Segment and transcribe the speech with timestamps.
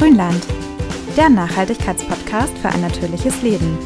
[0.00, 0.46] Grünland,
[1.14, 3.76] der Nachhaltigkeitspodcast für ein natürliches Leben.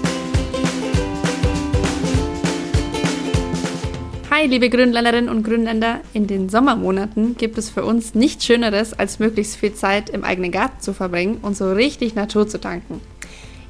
[4.30, 6.02] Hi, liebe Grünländerinnen und Grünländer.
[6.12, 10.52] In den Sommermonaten gibt es für uns nichts Schöneres, als möglichst viel Zeit im eigenen
[10.52, 13.00] Garten zu verbringen und so richtig Natur zu tanken.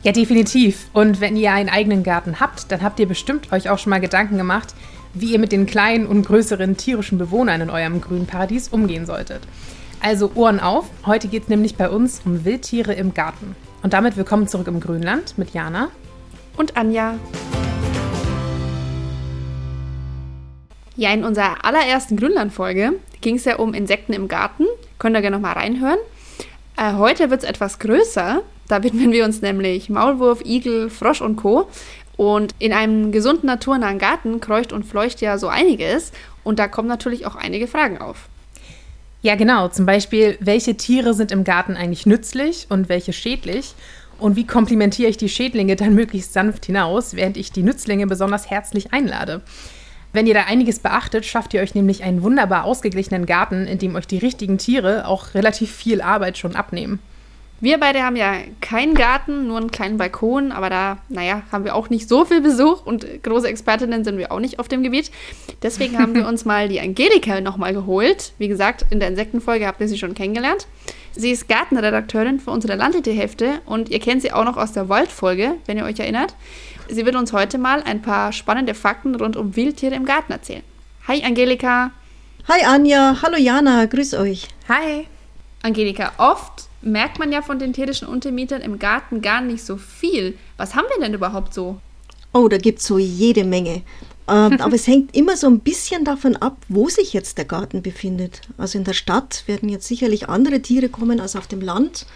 [0.02, 0.90] Ja, definitiv.
[0.92, 4.02] Und wenn ihr einen eigenen Garten habt, dann habt ihr bestimmt euch auch schon mal
[4.02, 4.74] Gedanken gemacht,
[5.14, 9.40] wie ihr mit den kleinen und größeren tierischen Bewohnern in eurem grünen Paradies umgehen solltet.
[10.00, 13.56] Also Ohren auf, heute geht es nämlich bei uns um Wildtiere im Garten.
[13.82, 15.88] Und damit willkommen zurück im Grünland mit Jana
[16.56, 17.18] und Anja.
[20.96, 24.64] Ja, in unserer allerersten Grünland-Folge ging es ja um Insekten im Garten.
[24.98, 25.98] Könnt ihr gerne nochmal reinhören.
[26.76, 28.42] Äh, heute wird es etwas größer.
[28.68, 31.68] Da widmen wir uns nämlich Maulwurf, Igel, Frosch und Co.
[32.16, 36.12] Und in einem gesunden, naturnahen Garten kreucht und fleucht ja so einiges.
[36.44, 38.28] Und da kommen natürlich auch einige Fragen auf.
[39.24, 39.68] Ja, genau.
[39.68, 43.74] Zum Beispiel, welche Tiere sind im Garten eigentlich nützlich und welche schädlich?
[44.18, 48.50] Und wie komplimentiere ich die Schädlinge dann möglichst sanft hinaus, während ich die Nützlinge besonders
[48.50, 49.40] herzlich einlade?
[50.12, 53.96] Wenn ihr da einiges beachtet, schafft ihr euch nämlich einen wunderbar ausgeglichenen Garten, in dem
[53.96, 56.98] euch die richtigen Tiere auch relativ viel Arbeit schon abnehmen.
[57.64, 61.74] Wir beide haben ja keinen Garten, nur einen kleinen Balkon, aber da, naja, haben wir
[61.74, 65.10] auch nicht so viel Besuch und große Expertinnen sind wir auch nicht auf dem Gebiet.
[65.62, 68.34] Deswegen haben wir uns mal die Angelika nochmal geholt.
[68.36, 70.66] Wie gesagt, in der Insektenfolge habt ihr sie schon kennengelernt.
[71.12, 75.54] Sie ist Gartenredakteurin für unsere Landtierhefte und ihr kennt sie auch noch aus der Waldfolge,
[75.64, 76.34] wenn ihr euch erinnert.
[76.90, 80.62] Sie wird uns heute mal ein paar spannende Fakten rund um Wildtiere im Garten erzählen.
[81.08, 81.92] Hi Angelika.
[82.46, 84.48] Hi Anja, hallo Jana, grüß euch.
[84.68, 85.06] Hi.
[85.62, 90.36] Angelika, oft merkt man ja von den tierischen Untermietern im Garten gar nicht so viel.
[90.56, 91.80] Was haben wir denn überhaupt so?
[92.32, 93.82] Oh, da gibt es so jede Menge.
[94.28, 97.82] Ähm, aber es hängt immer so ein bisschen davon ab, wo sich jetzt der Garten
[97.82, 98.42] befindet.
[98.58, 102.06] Also in der Stadt werden jetzt sicherlich andere Tiere kommen als auf dem Land.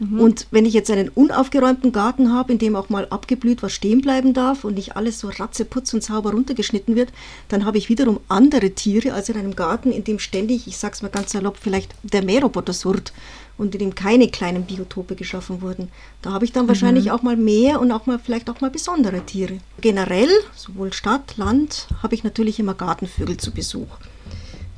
[0.00, 0.20] Mhm.
[0.20, 4.00] Und wenn ich jetzt einen unaufgeräumten Garten habe, in dem auch mal abgeblüht was stehen
[4.00, 7.10] bleiben darf und nicht alles so ratzeputz und sauber runtergeschnitten wird,
[7.48, 11.02] dann habe ich wiederum andere Tiere als in einem Garten, in dem ständig, ich sag's
[11.02, 13.12] mal ganz salopp, vielleicht der Mähroboter surrt
[13.58, 15.88] und in dem keine kleinen Biotope geschaffen wurden.
[16.22, 16.68] Da habe ich dann mhm.
[16.68, 19.58] wahrscheinlich auch mal mehr und auch mal vielleicht auch mal besondere Tiere.
[19.80, 23.88] Generell, sowohl Stadt, Land, habe ich natürlich immer Gartenvögel zu Besuch.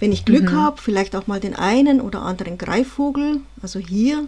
[0.00, 0.56] Wenn ich Glück mhm.
[0.56, 3.42] habe, vielleicht auch mal den einen oder anderen Greifvogel.
[3.62, 4.26] Also hier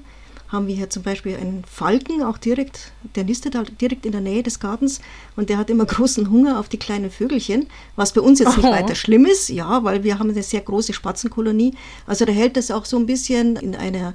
[0.53, 4.21] haben wir hier zum Beispiel einen Falken, auch direkt, der nistet halt direkt in der
[4.21, 5.01] Nähe des Gartens
[5.35, 8.69] und der hat immer großen Hunger auf die kleinen Vögelchen, was bei uns jetzt nicht
[8.69, 11.75] weiter schlimm ist, ja, weil wir haben eine sehr große Spatzenkolonie.
[12.07, 14.15] Also da hält das auch so ein bisschen in einer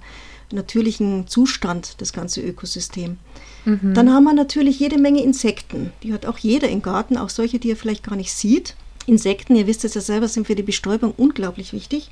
[0.51, 3.17] natürlichen Zustand, das ganze Ökosystem.
[3.65, 3.93] Mhm.
[3.93, 5.91] Dann haben wir natürlich jede Menge Insekten.
[6.03, 8.75] Die hat auch jeder im Garten, auch solche, die er vielleicht gar nicht sieht.
[9.07, 12.09] Insekten, ihr wisst es ja selber, sind für die Bestäubung unglaublich wichtig.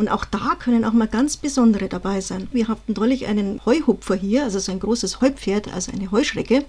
[0.00, 2.48] Und auch da können auch mal ganz besondere dabei sein.
[2.52, 6.64] Wir hatten neulich einen Heuhupfer hier, also so ein großes Heupferd, also eine Heuschrecke.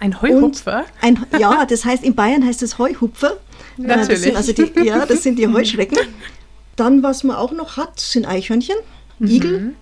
[0.00, 0.86] Ein Heuhupfer?
[1.02, 3.36] Ein, ja, das heißt, in Bayern heißt es Heuhupfer.
[3.76, 4.32] Natürlich.
[4.32, 5.98] Das sind also die, ja, das sind die Heuschrecken.
[6.74, 8.78] Dann, was man auch noch hat, sind Eichhörnchen,
[9.18, 9.28] mhm.
[9.28, 9.74] Igel,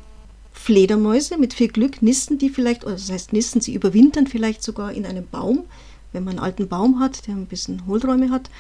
[0.52, 1.38] Fledermäuse.
[1.38, 5.06] Mit viel Glück nisten die vielleicht, oder das heißt nisten, sie überwintern vielleicht sogar in
[5.06, 5.66] einem Baum,
[6.10, 8.50] wenn man einen alten Baum hat, der ein bisschen Hohlräume hat.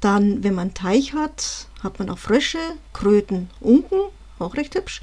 [0.00, 2.58] Dann, wenn man Teich hat, hat man auch Frösche,
[2.92, 3.98] Kröten, Unken,
[4.38, 5.00] auch recht hübsch.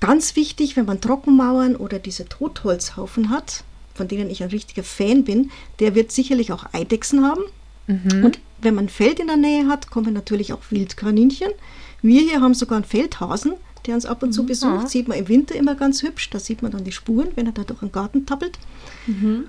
[0.00, 5.24] Ganz wichtig, wenn man Trockenmauern oder diese Totholzhaufen hat, von denen ich ein richtiger Fan
[5.24, 7.42] bin, der wird sicherlich auch Eidechsen haben.
[7.86, 8.24] Mhm.
[8.24, 11.50] Und wenn man ein Feld in der Nähe hat, kommen natürlich auch Wildkaninchen.
[12.02, 13.54] Wir hier haben sogar einen Feldhasen,
[13.86, 14.46] der uns ab und zu mhm.
[14.46, 14.88] besucht.
[14.88, 16.30] Sieht man im Winter immer ganz hübsch.
[16.30, 18.58] Da sieht man dann die Spuren, wenn er da durch den Garten tappelt.
[19.06, 19.46] Mhm.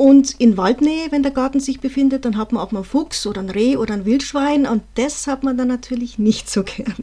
[0.00, 3.26] Und in Waldnähe, wenn der Garten sich befindet, dann hat man auch mal einen Fuchs
[3.26, 6.94] oder ein Reh oder ein Wildschwein und das hat man dann natürlich nicht so gerne.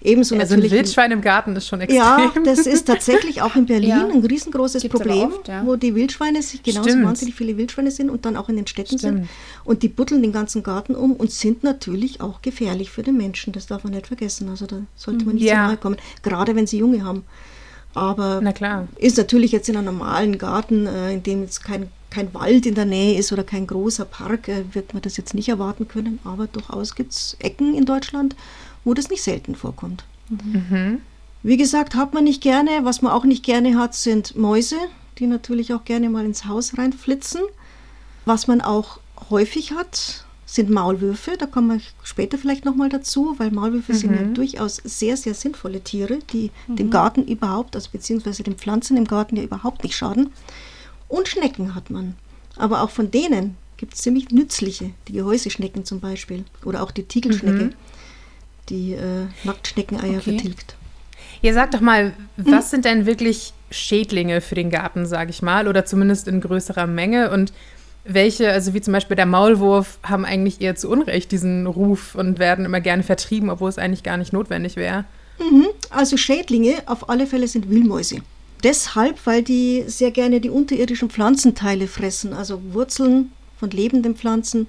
[0.00, 0.70] Ebenso also natürlich.
[0.70, 2.00] ein Wildschwein im Garten ist schon extrem.
[2.00, 4.06] Ja, das ist tatsächlich auch in Berlin ja.
[4.06, 5.66] ein riesengroßes Gibt's Problem, oft, ja.
[5.66, 7.06] wo die Wildschweine sich genauso Stimmt.
[7.06, 9.18] wahnsinnig viele Wildschweine sind und dann auch in den Städten Stimmt.
[9.18, 9.28] sind.
[9.64, 13.52] Und die buddeln den ganzen Garten um und sind natürlich auch gefährlich für den Menschen.
[13.52, 14.48] Das darf man nicht vergessen.
[14.48, 15.64] Also da sollte man nicht ja.
[15.64, 17.24] so nahe kommen, gerade wenn sie Junge haben.
[17.94, 18.40] Aber
[18.98, 22.74] ist natürlich jetzt in einem normalen Garten, äh, in dem jetzt kein kein Wald in
[22.74, 26.18] der Nähe ist oder kein großer Park, äh, wird man das jetzt nicht erwarten können.
[26.24, 28.36] Aber durchaus gibt es Ecken in Deutschland,
[28.84, 30.04] wo das nicht selten vorkommt.
[30.28, 31.00] Mhm.
[31.42, 32.80] Wie gesagt, hat man nicht gerne.
[32.82, 34.76] Was man auch nicht gerne hat, sind Mäuse,
[35.18, 37.42] die natürlich auch gerne mal ins Haus reinflitzen.
[38.24, 39.00] Was man auch
[39.30, 41.36] häufig hat, sind Maulwürfe.
[41.38, 43.96] Da kommen wir später vielleicht nochmal dazu, weil Maulwürfe mhm.
[43.96, 46.76] sind ja durchaus sehr, sehr sinnvolle Tiere, die mhm.
[46.76, 50.30] dem Garten überhaupt, also beziehungsweise den Pflanzen im Garten ja überhaupt nicht schaden.
[51.08, 52.16] Und Schnecken hat man.
[52.56, 56.44] Aber auch von denen gibt es ziemlich nützliche, die Gehäuseschnecken zum Beispiel.
[56.64, 57.74] Oder auch die Tiegelschnecke, mhm.
[58.68, 60.32] die äh, Nacktschneckeneier okay.
[60.32, 60.76] vertilgt.
[61.40, 62.70] Ihr sagt doch mal, was hm.
[62.70, 67.30] sind denn wirklich Schädlinge für den Garten, sage ich mal, oder zumindest in größerer Menge?
[67.30, 67.52] Und
[68.04, 72.38] welche, also wie zum Beispiel der Maulwurf, haben eigentlich eher zu Unrecht diesen Ruf und
[72.38, 75.04] werden immer gerne vertrieben, obwohl es eigentlich gar nicht notwendig wäre?
[75.38, 75.68] Mhm.
[75.90, 78.16] Also Schädlinge auf alle Fälle sind Wühlmäuse.
[78.64, 84.66] Deshalb, weil die sehr gerne die unterirdischen Pflanzenteile fressen, also Wurzeln von lebenden Pflanzen,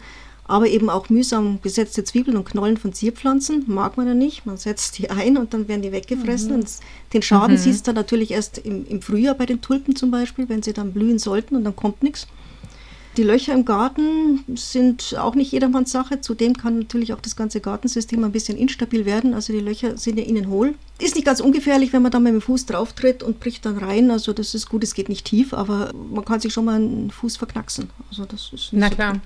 [0.49, 4.47] aber eben auch mühsam gesetzte Zwiebeln und Knollen von Zierpflanzen mag man ja nicht.
[4.47, 6.49] Man setzt die ein und dann werden die weggefressen.
[6.49, 6.55] Mhm.
[6.55, 6.69] Und
[7.13, 7.59] den Schaden mhm.
[7.59, 10.73] siehst du dann natürlich erst im, im Frühjahr bei den Tulpen zum Beispiel, wenn sie
[10.73, 12.25] dann blühen sollten und dann kommt nichts.
[13.17, 16.21] Die Löcher im Garten sind auch nicht jedermanns Sache.
[16.21, 19.33] Zudem kann natürlich auch das ganze Gartensystem ein bisschen instabil werden.
[19.33, 20.75] Also die Löcher sind ja innen hohl.
[20.99, 23.77] Ist nicht ganz ungefährlich, wenn man da mit dem Fuß drauf tritt und bricht dann
[23.77, 24.11] rein.
[24.11, 27.11] Also das ist gut, es geht nicht tief, aber man kann sich schon mal einen
[27.11, 27.89] Fuß verknacksen.
[28.09, 29.19] Also das ist Na klar.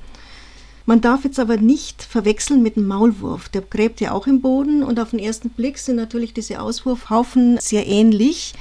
[0.86, 3.48] Man darf jetzt aber nicht verwechseln mit dem Maulwurf.
[3.50, 7.58] Der gräbt ja auch im Boden und auf den ersten Blick sind natürlich diese Auswurfhaufen
[7.60, 8.54] sehr ähnlich.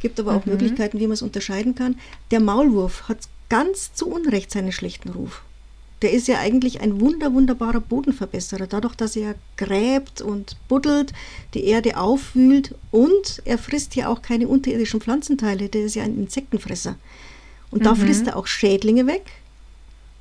[0.00, 0.52] Gibt aber auch mhm.
[0.52, 1.96] Möglichkeiten, wie man es unterscheiden kann.
[2.30, 3.18] Der Maulwurf hat
[3.52, 5.42] ganz zu Unrecht seinen schlechten Ruf.
[6.00, 11.12] Der ist ja eigentlich ein wunder, wunderbarer Bodenverbesserer, dadurch, dass er gräbt und buddelt,
[11.52, 16.16] die Erde aufwühlt und er frisst ja auch keine unterirdischen Pflanzenteile, der ist ja ein
[16.16, 16.96] Insektenfresser.
[17.70, 17.84] Und mhm.
[17.84, 19.26] da frisst er auch Schädlinge weg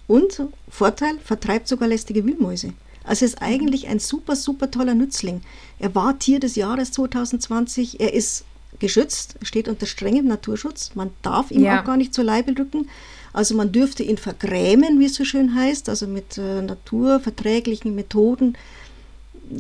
[0.08, 2.74] und, Vorteil, vertreibt sogar lästige Wühlmäuse.
[3.06, 5.40] Also ist eigentlich ein super, super toller Nützling.
[5.80, 8.44] Er war Tier des Jahres 2020, er ist
[8.80, 11.80] geschützt, steht unter strengem Naturschutz, man darf ihm ja.
[11.80, 12.90] auch gar nicht zur Leibe rücken.
[13.34, 18.58] Also man dürfte ihn vergrämen, wie es so schön heißt, also mit äh, naturverträglichen Methoden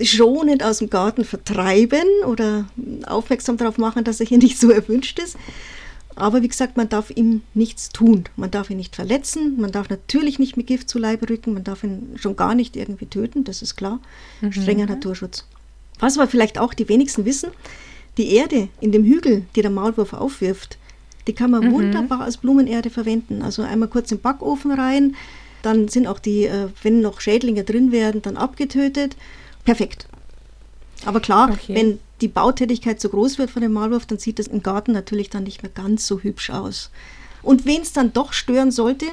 [0.02, 2.66] schonend aus dem Garten vertreiben oder
[3.06, 5.38] aufmerksam darauf machen, dass er hier nicht so erwünscht ist.
[6.16, 8.26] Aber wie gesagt, man darf ihm nichts tun.
[8.36, 11.64] Man darf ihn nicht verletzen, man darf natürlich nicht mit Gift zu Leibe rücken, man
[11.64, 14.00] darf ihn schon gar nicht irgendwie töten, das ist klar.
[14.42, 14.52] Mhm.
[14.52, 15.46] Strenger Naturschutz.
[16.00, 17.52] Was aber vielleicht auch die wenigsten wissen,
[18.18, 20.78] die Erde in dem Hügel, die der Maulwurf aufwirft,
[21.28, 21.74] die kann man mhm.
[21.74, 23.42] wunderbar als Blumenerde verwenden.
[23.42, 25.16] Also einmal kurz im Backofen rein,
[25.62, 29.16] dann sind auch die, äh, wenn noch Schädlinge drin werden, dann abgetötet.
[29.64, 30.08] Perfekt.
[31.06, 31.76] Aber klar, okay.
[31.76, 35.30] wenn die Bautätigkeit zu groß wird von dem Maulwurf, dann sieht das im Garten natürlich
[35.30, 36.92] dann nicht mehr ganz so hübsch aus.
[37.42, 39.08] Und wen es dann doch stören sollte,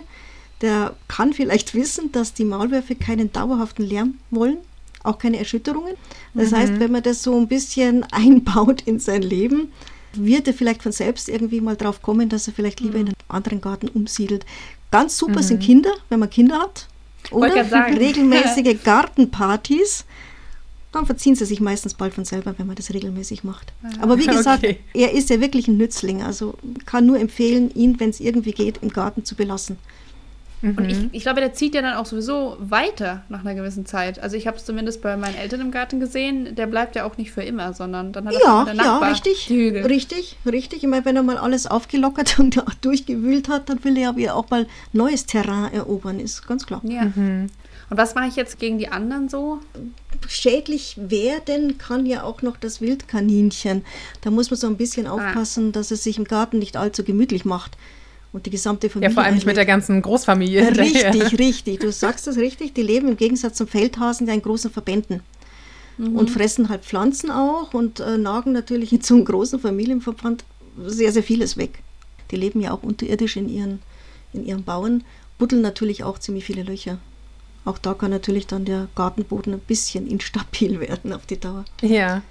[0.61, 4.59] der kann vielleicht wissen, dass die Maulwürfe keinen dauerhaften Lärm wollen,
[5.03, 5.95] auch keine Erschütterungen.
[6.35, 6.57] Das mhm.
[6.57, 9.73] heißt, wenn man das so ein bisschen einbaut in sein Leben,
[10.15, 13.17] wird er vielleicht von selbst irgendwie mal drauf kommen, dass er vielleicht lieber in einen
[13.29, 14.45] anderen Garten umsiedelt.
[14.91, 15.45] Ganz super mhm.
[15.45, 16.87] sind Kinder, wenn man Kinder hat.
[17.31, 17.55] Oder
[17.99, 20.05] regelmäßige Gartenpartys.
[20.93, 23.73] Dann verziehen sie sich meistens bald von selber, wenn man das regelmäßig macht.
[23.83, 24.81] Ah, Aber wie gesagt, okay.
[24.95, 26.23] er ist ja wirklich ein Nützling.
[26.23, 26.55] Also
[26.87, 29.77] kann nur empfehlen, ihn, wenn es irgendwie geht, im Garten zu belassen.
[30.61, 30.77] Mhm.
[30.77, 34.19] Und ich, ich glaube, der zieht ja dann auch sowieso weiter nach einer gewissen Zeit.
[34.19, 37.17] Also ich habe es zumindest bei meinen Eltern im Garten gesehen, der bleibt ja auch
[37.17, 40.83] nicht für immer, sondern dann hat er ja, der Nachbar ja, richtig, richtig, richtig.
[40.83, 44.51] Ich meine, wenn er mal alles aufgelockert und durchgewühlt hat, dann will er ja auch
[44.51, 46.81] mal neues Terrain erobern, ist ganz klar.
[46.85, 47.05] Ja.
[47.15, 47.49] Mhm.
[47.91, 49.61] Und was mache ich jetzt gegen die anderen so?
[50.29, 53.83] Schädlich werden kann ja auch noch das Wildkaninchen.
[54.21, 55.13] Da muss man so ein bisschen ah.
[55.13, 55.73] aufpassen, ah.
[55.73, 57.79] dass es sich im Garten nicht allzu gemütlich macht
[58.33, 59.11] und die gesamte Familie.
[59.11, 60.69] Ja, vor allem nicht mit der ganzen Großfamilie.
[60.77, 61.81] Richtig, richtig.
[61.81, 62.75] Du sagst das richtig.
[62.75, 65.23] Die leben im Gegensatz zum Feldhasen ja in großen Verbänden
[65.99, 66.17] mhm.
[66.17, 70.45] und fressen halt Pflanzen auch und äh, nagen natürlich in so einem großen Familienverband
[70.85, 71.83] sehr, sehr vieles weg.
[72.31, 73.81] Die leben ja auch unterirdisch in ihren,
[74.33, 75.05] in ihren Bauen,
[75.39, 76.99] buddeln natürlich auch ziemlich viele Löcher.
[77.65, 81.65] Auch da kann natürlich dann der Gartenboden ein bisschen instabil werden auf die Dauer.
[81.83, 82.23] Ja.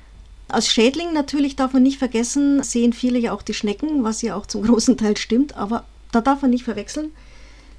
[0.50, 4.36] Als Schädling natürlich darf man nicht vergessen, sehen viele ja auch die Schnecken, was ja
[4.36, 7.12] auch zum großen Teil stimmt, aber da darf man nicht verwechseln.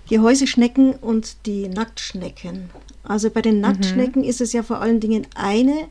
[0.08, 2.70] Gehäuseschnecken und die Nacktschnecken.
[3.02, 3.62] Also bei den mhm.
[3.62, 4.28] Nacktschnecken mhm.
[4.28, 5.88] ist es ja vor allen Dingen eine,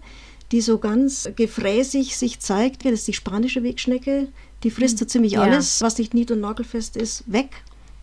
[0.52, 2.86] die so ganz gefräßig sich zeigt.
[2.86, 4.30] Das ist die spanische Wegschnecke.
[4.64, 5.10] Die frisst so mhm.
[5.10, 5.42] ziemlich ja.
[5.42, 7.50] alles, was nicht nied- und nagelfest ist, weg.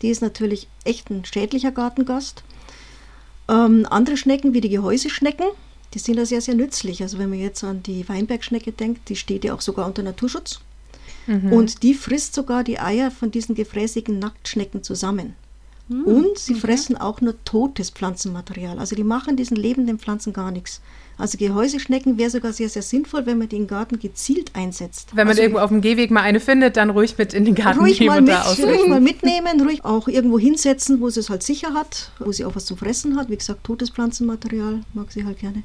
[0.03, 2.45] Die ist natürlich echt ein schädlicher Gartengast.
[3.49, 5.47] Ähm, andere Schnecken wie die Gehäuseschnecken,
[5.95, 7.03] die sind da sehr, sehr nützlich.
[7.03, 10.61] Also wenn man jetzt an die Weinbergschnecke denkt, die steht ja auch sogar unter Naturschutz.
[11.27, 11.53] Mhm.
[11.53, 15.35] Und die frisst sogar die Eier von diesen gefräßigen Nacktschnecken zusammen.
[15.89, 16.05] Mhm.
[16.05, 16.61] Und sie okay.
[16.61, 18.79] fressen auch nur totes Pflanzenmaterial.
[18.79, 20.81] Also die machen diesen lebenden Pflanzen gar nichts.
[21.17, 25.11] Also Gehäuseschnecken wäre sogar sehr, sehr sinnvoll, wenn man die im Garten gezielt einsetzt.
[25.11, 27.55] Wenn man also, irgendwo auf dem Gehweg mal eine findet, dann ruhig mit in den
[27.55, 31.11] Garten ruhig nehmen mal und mit, da Ruhig mal mitnehmen, ruhig auch irgendwo hinsetzen, wo
[31.11, 33.31] sie es halt sicher hat, wo sie auch was zum Fressen hat.
[33.31, 35.63] Wie gesagt, totes Pflanzenmaterial mag sie halt gerne.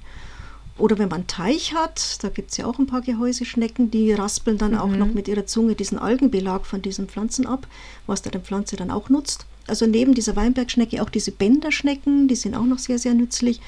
[0.79, 4.13] Oder wenn man einen Teich hat, da gibt es ja auch ein paar Gehäuseschnecken, die
[4.13, 4.77] raspeln dann mhm.
[4.77, 7.67] auch noch mit ihrer Zunge diesen Algenbelag von diesen Pflanzen ab,
[8.07, 9.45] was da der Pflanze dann auch nutzt.
[9.67, 13.61] Also neben dieser Weinbergschnecke auch diese Bänderschnecken, die sind auch noch sehr, sehr nützlich.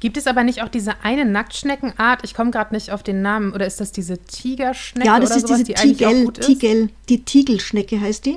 [0.00, 2.24] Gibt es aber nicht auch diese eine Nacktschneckenart?
[2.24, 3.52] Ich komme gerade nicht auf den Namen.
[3.52, 5.06] Oder ist das diese Tigerschnecke?
[5.06, 6.32] Ja, das ist sowas, diese die Tigel?
[6.32, 8.36] Tigel, die Tigelschnecke heißt die.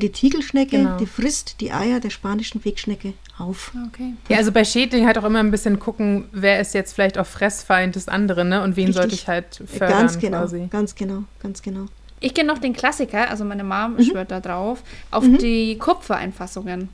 [0.00, 0.96] Die Tigelschnecke, Genau.
[0.98, 3.72] die frisst die Eier der spanischen Wegschnecke auf.
[3.88, 4.14] Okay.
[4.28, 7.26] Ja, also bei Schädlingen halt auch immer ein bisschen gucken, wer ist jetzt vielleicht auch
[7.26, 8.62] Fressfeind des anderen, ne?
[8.62, 8.96] Und wen Richtig.
[9.02, 10.66] sollte ich halt fördern ganz genau, quasi.
[10.70, 11.86] ganz genau, ganz genau.
[12.20, 14.02] Ich kenne noch den Klassiker, also meine Mom Mhm.
[14.04, 16.88] schwört da drauf, auf die Kupfereinfassungen.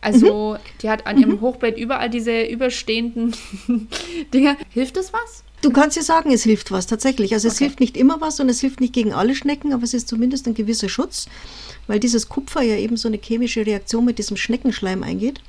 [0.00, 0.58] Also, Mhm.
[0.82, 3.34] die hat an ihrem Hochbett überall diese überstehenden
[4.34, 4.56] Dinger.
[4.70, 5.42] Hilft das was?
[5.66, 7.34] Du kannst ja sagen, es hilft was, tatsächlich.
[7.34, 7.64] Also es Okay.
[7.64, 10.46] hilft nicht immer was und es hilft nicht gegen alle Schnecken, aber es ist zumindest
[10.46, 11.26] ein gewisser Schutz,
[11.88, 15.40] weil dieses Kupfer ja eben so eine chemische Reaktion mit diesem Schneckenschleim eingeht.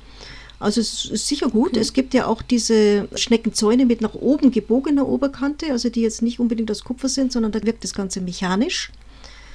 [0.58, 1.76] Also es ist sicher gut.
[1.76, 6.40] Es gibt ja auch diese Schneckenzäune mit nach oben gebogener Oberkante, also die jetzt nicht
[6.40, 8.90] unbedingt aus Kupfer sind, sondern da wirkt das Ganze mechanisch.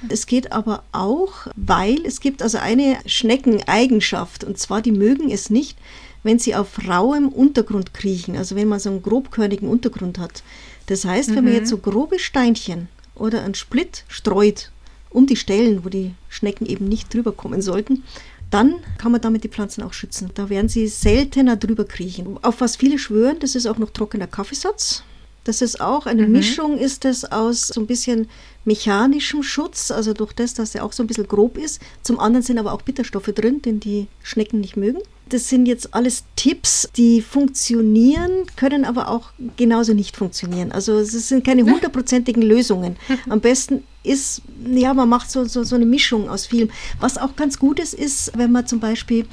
[0.08, 5.50] Es geht aber auch, weil es gibt also eine Schneckeneigenschaft, und zwar die mögen es
[5.50, 5.76] nicht,
[6.24, 10.42] wenn sie auf rauem Untergrund kriechen, also wenn man so einen grobkörnigen Untergrund hat.
[10.86, 14.70] Das heißt, wenn man jetzt so grobe Steinchen oder einen Split streut
[15.10, 18.02] um die Stellen, wo die Schnecken eben nicht drüber kommen sollten,
[18.50, 20.30] dann kann man damit die Pflanzen auch schützen.
[20.34, 22.38] Da werden sie seltener drüber kriechen.
[22.42, 25.04] Auf was viele schwören, das ist auch noch trockener Kaffeesatz.
[25.44, 28.28] Das ist auch eine Mischung, ist es aus so ein bisschen
[28.64, 31.82] mechanischem Schutz, also durch das, dass er auch so ein bisschen grob ist.
[32.02, 35.00] Zum anderen sind aber auch Bitterstoffe drin, den die Schnecken nicht mögen.
[35.28, 40.70] Das sind jetzt alles Tipps, die funktionieren, können aber auch genauso nicht funktionieren.
[40.70, 42.96] Also es sind keine hundertprozentigen Lösungen.
[43.28, 46.70] Am besten ist, ja, man macht so, so, so eine Mischung aus vielem.
[47.00, 49.26] Was auch ganz gut ist, ist, wenn man zum Beispiel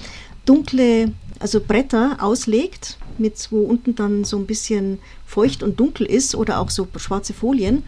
[0.46, 6.36] dunkle, also Bretter auslegt, mit wo unten dann so ein bisschen feucht und dunkel ist
[6.36, 7.84] oder auch so schwarze Folien.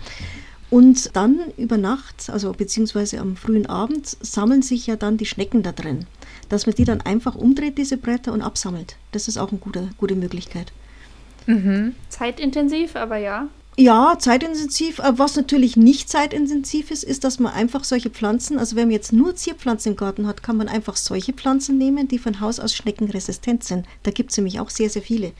[0.70, 5.62] Und dann über Nacht, also beziehungsweise am frühen Abend, sammeln sich ja dann die Schnecken
[5.62, 6.08] da drin.
[6.54, 8.96] Dass man die dann einfach umdreht, diese Bretter, und absammelt.
[9.12, 10.72] Das ist auch eine gute, gute Möglichkeit.
[12.10, 13.48] Zeitintensiv, aber ja.
[13.76, 15.00] Ja, zeitintensiv.
[15.00, 18.92] Aber was natürlich nicht zeitintensiv ist, ist, dass man einfach solche Pflanzen, also wenn man
[18.92, 22.60] jetzt nur Zierpflanzen im Garten hat, kann man einfach solche Pflanzen nehmen, die von Haus
[22.60, 23.88] aus schneckenresistent sind.
[24.04, 25.32] Da gibt es nämlich auch sehr, sehr viele.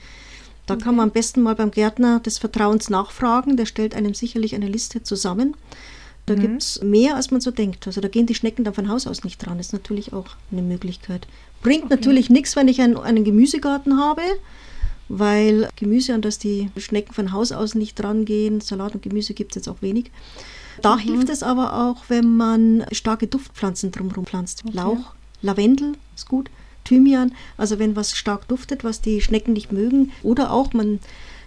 [0.66, 3.56] Da kann man am besten mal beim Gärtner des Vertrauens nachfragen.
[3.56, 5.56] Der stellt einem sicherlich eine Liste zusammen.
[6.26, 7.86] Da gibt es mehr, als man so denkt.
[7.86, 9.58] Also da gehen die Schnecken dann von Haus aus nicht dran.
[9.58, 11.26] Das ist natürlich auch eine Möglichkeit.
[11.62, 14.22] Bringt natürlich nichts, wenn ich einen, einen Gemüsegarten habe,
[15.08, 19.34] weil Gemüse, an das die Schnecken von Haus aus nicht dran gehen, Salat und Gemüse
[19.34, 20.10] gibt es jetzt auch wenig.
[20.80, 24.64] Da hilft es aber auch, wenn man starke Duftpflanzen drumherum pflanzt.
[24.72, 26.50] Lauch, Lavendel ist gut,
[26.84, 30.12] Thymian, also wenn was stark duftet, was die Schnecken nicht mögen.
[30.22, 31.00] Oder auch man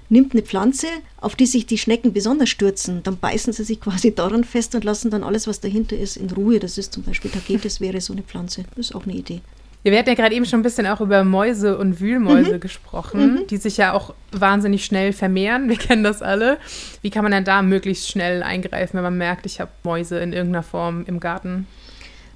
[0.09, 0.87] nimmt eine Pflanze,
[1.19, 4.83] auf die sich die Schnecken besonders stürzen, dann beißen sie sich quasi daran fest und
[4.83, 6.59] lassen dann alles, was dahinter ist, in Ruhe.
[6.59, 8.63] Das ist zum Beispiel Tagetes wäre so eine Pflanze.
[8.75, 9.41] Das ist auch eine Idee.
[9.83, 12.59] Ja, wir hatten ja gerade eben schon ein bisschen auch über Mäuse und Wühlmäuse Mhm.
[12.59, 15.69] gesprochen, die sich ja auch wahnsinnig schnell vermehren.
[15.69, 16.57] Wir kennen das alle.
[17.01, 20.33] Wie kann man denn da möglichst schnell eingreifen, wenn man merkt, ich habe Mäuse in
[20.33, 21.67] irgendeiner Form im Garten?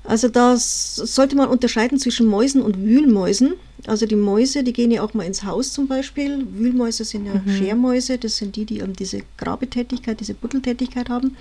[0.04, 3.54] Also das sollte man unterscheiden zwischen Mäusen und Wühlmäusen.
[3.88, 6.46] Also die Mäuse, die gehen ja auch mal ins Haus zum Beispiel.
[6.52, 11.36] Wühlmäuse sind ja Schermäuse, das sind die, die eben diese Grabetätigkeit, diese Butteltätigkeit haben.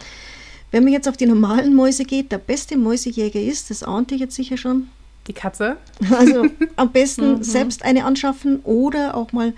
[0.70, 4.20] Wenn man jetzt auf die normalen Mäuse geht, der beste Mäusejäger ist, das ahnte ich
[4.20, 4.88] jetzt sicher schon,
[5.26, 5.76] Die Katze?
[6.10, 9.52] also am besten selbst eine anschaffen oder auch mal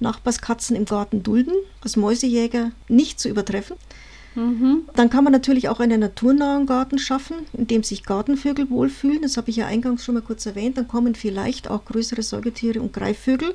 [0.00, 3.76] Nachbarskatzen im Garten dulden, als Mäusejäger nicht zu übertreffen.
[4.94, 9.22] Dann kann man natürlich auch einen naturnahen Garten schaffen, in dem sich Gartenvögel wohlfühlen.
[9.22, 10.78] Das habe ich ja eingangs schon mal kurz erwähnt.
[10.78, 13.54] Dann kommen vielleicht auch größere Säugetiere und Greifvögel.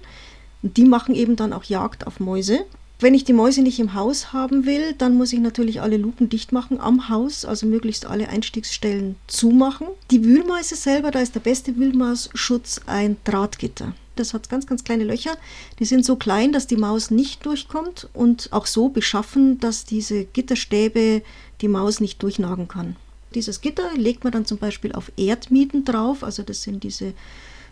[0.62, 2.66] Und die machen eben dann auch Jagd auf Mäuse.
[3.00, 6.30] Wenn ich die Mäuse nicht im Haus haben will, dann muss ich natürlich alle Luken
[6.30, 9.88] dicht machen am Haus, also möglichst alle Einstiegsstellen zumachen.
[10.10, 13.94] Die Wühlmäuse selber, da ist der beste Wühlmausschutz ein Drahtgitter.
[14.16, 15.38] Das hat ganz, ganz kleine Löcher.
[15.80, 20.26] Die sind so klein, dass die Maus nicht durchkommt und auch so beschaffen, dass diese
[20.26, 21.24] Gitterstäbe
[21.62, 22.96] die Maus nicht durchnagen kann.
[23.34, 27.14] Dieses Gitter legt man dann zum Beispiel auf Erdmieten drauf, also das sind diese,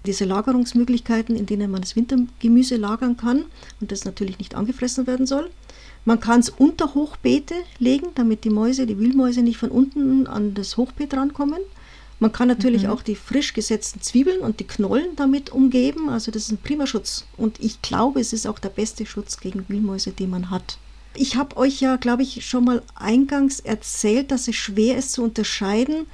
[0.05, 3.45] diese Lagerungsmöglichkeiten, in denen man das Wintergemüse lagern kann
[3.79, 5.51] und das natürlich nicht angefressen werden soll.
[6.03, 10.55] Man kann es unter Hochbeete legen, damit die Mäuse, die Wühlmäuse nicht von unten an
[10.55, 11.61] das Hochbeet rankommen.
[12.21, 16.07] Man kann natürlich auch die frisch gesetzten Zwiebeln und die Knollen damit umgeben.
[16.07, 17.25] Also das ist ein prima Schutz.
[17.35, 20.77] Und ich glaube, es ist auch der beste Schutz gegen Wühlmäuse, den man hat.
[21.15, 25.23] Ich habe euch ja, glaube ich, schon mal eingangs erzählt, dass es schwer ist zu
[25.23, 26.05] unterscheiden,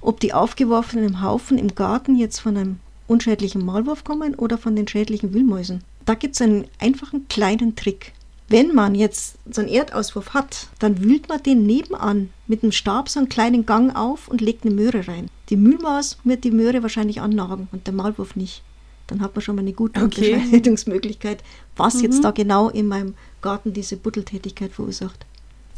[0.00, 4.88] ob die aufgeworfenen Haufen im Garten jetzt von einem unschädlichen Maulwurf kommen oder von den
[4.88, 5.84] schädlichen Wühlmäusen.
[6.06, 8.14] Da gibt es einen einfachen kleinen Trick.
[8.48, 13.08] Wenn man jetzt so einen Erdauswurf hat, dann wühlt man den nebenan mit einem Stab
[13.08, 15.28] so einen kleinen Gang auf und legt eine Möhre rein.
[15.52, 18.62] Die Mühlmaus wird die Möhre wahrscheinlich annagen und der Maulwurf nicht.
[19.06, 20.32] Dann hat man schon mal eine gute Okay.
[20.32, 21.44] Unterscheidungsmöglichkeit,
[21.76, 25.26] was jetzt da genau in meinem Garten diese Buddeltätigkeit verursacht.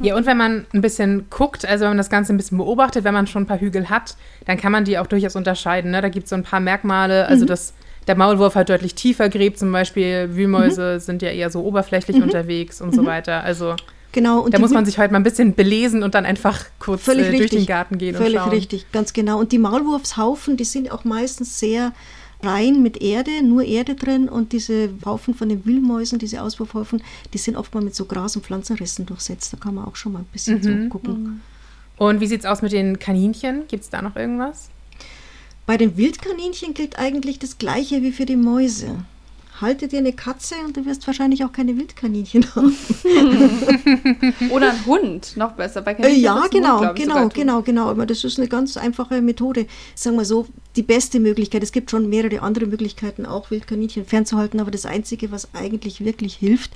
[0.00, 3.02] Ja, und wenn man ein bisschen guckt, also wenn man das Ganze ein bisschen beobachtet,
[3.02, 4.16] wenn man schon ein paar Hügel hat,
[4.46, 5.90] dann kann man die auch durchaus unterscheiden.
[5.90, 6.00] Ne?
[6.00, 7.74] Da gibt es so ein paar Merkmale, also dass
[8.06, 12.80] der Maulwurf halt deutlich tiefer gräbt, zum Beispiel Wühlmäuse sind ja eher so oberflächlich unterwegs
[12.80, 13.42] und so weiter.
[13.42, 13.74] Also
[14.14, 14.40] Genau.
[14.40, 17.26] Und da muss man sich heute mal ein bisschen belesen und dann einfach kurz Völlig
[17.26, 17.60] äh, durch richtig.
[17.60, 18.50] den Garten gehen Völlig und schauen.
[18.50, 19.40] richtig, ganz genau.
[19.40, 21.92] Und die Maulwurfshaufen, die sind auch meistens sehr
[22.42, 24.28] rein mit Erde, nur Erde drin.
[24.28, 27.02] Und diese Haufen von den Wühlmäusen, diese Auswurfhaufen,
[27.32, 29.52] die sind oft mal mit so Gras- und Pflanzenrissen durchsetzt.
[29.52, 30.82] Da kann man auch schon mal ein bisschen Mhm.
[30.84, 31.40] so gucken.
[31.96, 33.62] Und wie sieht's aus mit den Kaninchen?
[33.68, 34.68] Gibt es da noch irgendwas?
[35.66, 38.96] Bei den Wildkaninchen gilt eigentlich das Gleiche wie für die Mäuse.
[39.64, 42.76] Halte dir eine Katze und du wirst wahrscheinlich auch keine Wildkaninchen haben.
[44.50, 45.80] Oder ein Hund, noch besser.
[45.80, 47.88] Bei Kaninchen ja, genau, Hund, ich, genau, genau, genau.
[47.88, 49.66] Aber das ist eine ganz einfache Methode.
[49.94, 51.62] Sagen wir so, die beste Möglichkeit.
[51.62, 54.60] Es gibt schon mehrere andere Möglichkeiten, auch Wildkaninchen fernzuhalten.
[54.60, 56.72] Aber das Einzige, was eigentlich wirklich hilft,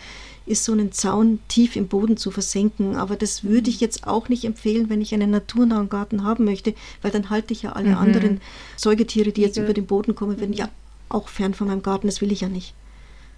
[0.47, 2.97] ist so einen Zaun tief im Boden zu versenken.
[2.97, 6.73] Aber das würde ich jetzt auch nicht empfehlen, wenn ich einen naturnahen Garten haben möchte,
[7.02, 8.40] weil dann halte ich ja alle anderen
[8.78, 9.64] Säugetiere, die jetzt Igel.
[9.64, 10.71] über den Boden kommen, werden ja
[11.09, 12.07] auch fern von meinem Garten.
[12.07, 12.75] Das will ich ja nicht.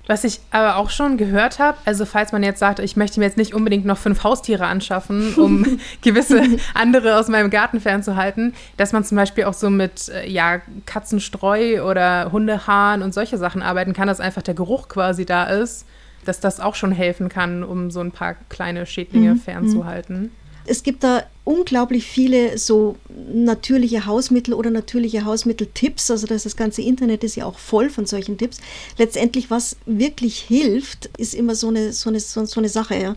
[0.06, 3.26] Was ich aber auch schon gehört habe, also falls man jetzt sagt, ich möchte mir
[3.26, 6.42] jetzt nicht unbedingt noch fünf Haustiere anschaffen, um gewisse
[6.74, 11.88] andere aus meinem Garten fernzuhalten, dass man zum Beispiel auch so mit äh, ja, Katzenstreu
[11.88, 15.86] oder Hundehahn und solche Sachen arbeiten kann, dass einfach der Geruch quasi da ist,
[16.24, 20.32] dass das auch schon helfen kann, um so ein paar kleine Schädlinge fernzuhalten.
[20.70, 22.96] Es gibt da unglaublich viele so
[23.32, 26.10] natürliche Hausmittel oder natürliche Hausmitteltipps.
[26.12, 28.58] Also das, das ganze Internet ist ja auch voll von solchen Tipps.
[28.96, 32.94] Letztendlich, was wirklich hilft, ist immer so eine, so eine, so, eine Sache.
[32.94, 33.16] Ja.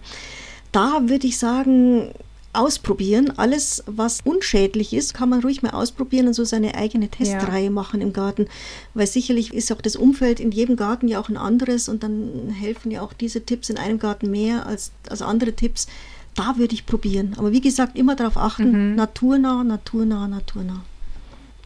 [0.72, 2.12] Da würde ich sagen,
[2.54, 3.34] ausprobieren.
[3.38, 8.02] Alles, was unschädlich ist, kann man ruhig mal ausprobieren und so seine eigene Testreihe machen
[8.02, 8.48] im Garten.
[8.96, 12.50] Weil sicherlich ist auch das Umfeld in jedem Garten ja auch ein anderes und dann
[12.50, 15.88] helfen ja auch diese Tipps in einem Garten mehr als, als andere Tipps.
[16.36, 17.36] Da würde ich probieren.
[17.38, 20.84] Aber wie gesagt, immer darauf achten, naturnah, naturnah, naturnah.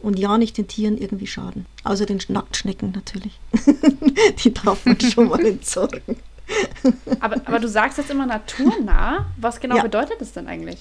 [0.00, 1.66] Und ja, nicht den Tieren irgendwie schaden.
[1.84, 3.40] Außer den Nacktschnecken natürlich.
[4.44, 6.16] Die darf man schon mal entsorgen.
[7.20, 9.26] Aber, aber du sagst jetzt immer naturnah.
[9.38, 9.82] Was genau Ja.
[9.82, 10.78] bedeutet das denn eigentlich?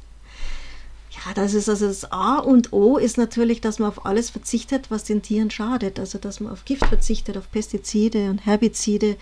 [1.36, 5.04] Das ist also das A und O ist natürlich, dass man auf alles verzichtet, was
[5.04, 6.00] den Tieren schadet.
[6.00, 9.16] Also dass man auf Gift verzichtet, auf Pestizide und Herbizide,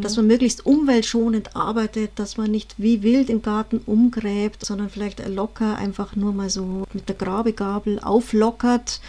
[0.00, 5.26] dass man möglichst umweltschonend arbeitet, dass man nicht wie wild im Garten umgräbt, sondern vielleicht
[5.28, 9.00] locker einfach nur mal so mit der Grabegabel auflockert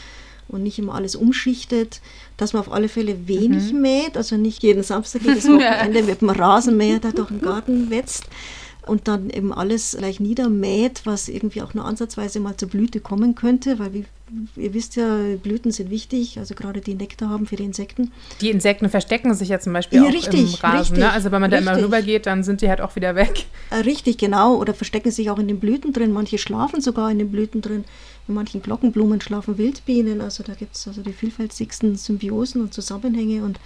[0.48, 2.02] und nicht immer alles umschichtet,
[2.38, 6.30] dass man auf alle Fälle wenig mäht, also nicht jeden Samstag, jedes Wochenende mit dem
[6.30, 8.26] Rasenmäher da durch den Garten wetzt
[8.88, 13.36] und dann eben alles gleich niedermäht, was irgendwie auch nur ansatzweise mal zur Blüte kommen
[13.36, 14.06] könnte, weil wie,
[14.56, 18.12] ihr wisst ja, Blüten sind wichtig, also gerade die Nektar haben für die Insekten.
[18.42, 20.78] Die Insekten verstecken sich ja zum Beispiel Ja, auch richtig, im Rasen.
[20.80, 21.12] richtig, ne?
[21.12, 21.86] Also wenn man da immer richtig.
[21.86, 23.46] rübergeht, dann sind die halt auch wieder weg.
[23.70, 27.20] Äh, richtig, genau, oder verstecken sich auch in den Blüten drin, manche schlafen sogar in
[27.20, 27.84] den Blüten drin.
[28.28, 33.42] In manchen Glockenblumen schlafen Wildbienen, also da gibt es also die vielfältigsten Symbiosen und Zusammenhänge
[33.44, 33.58] und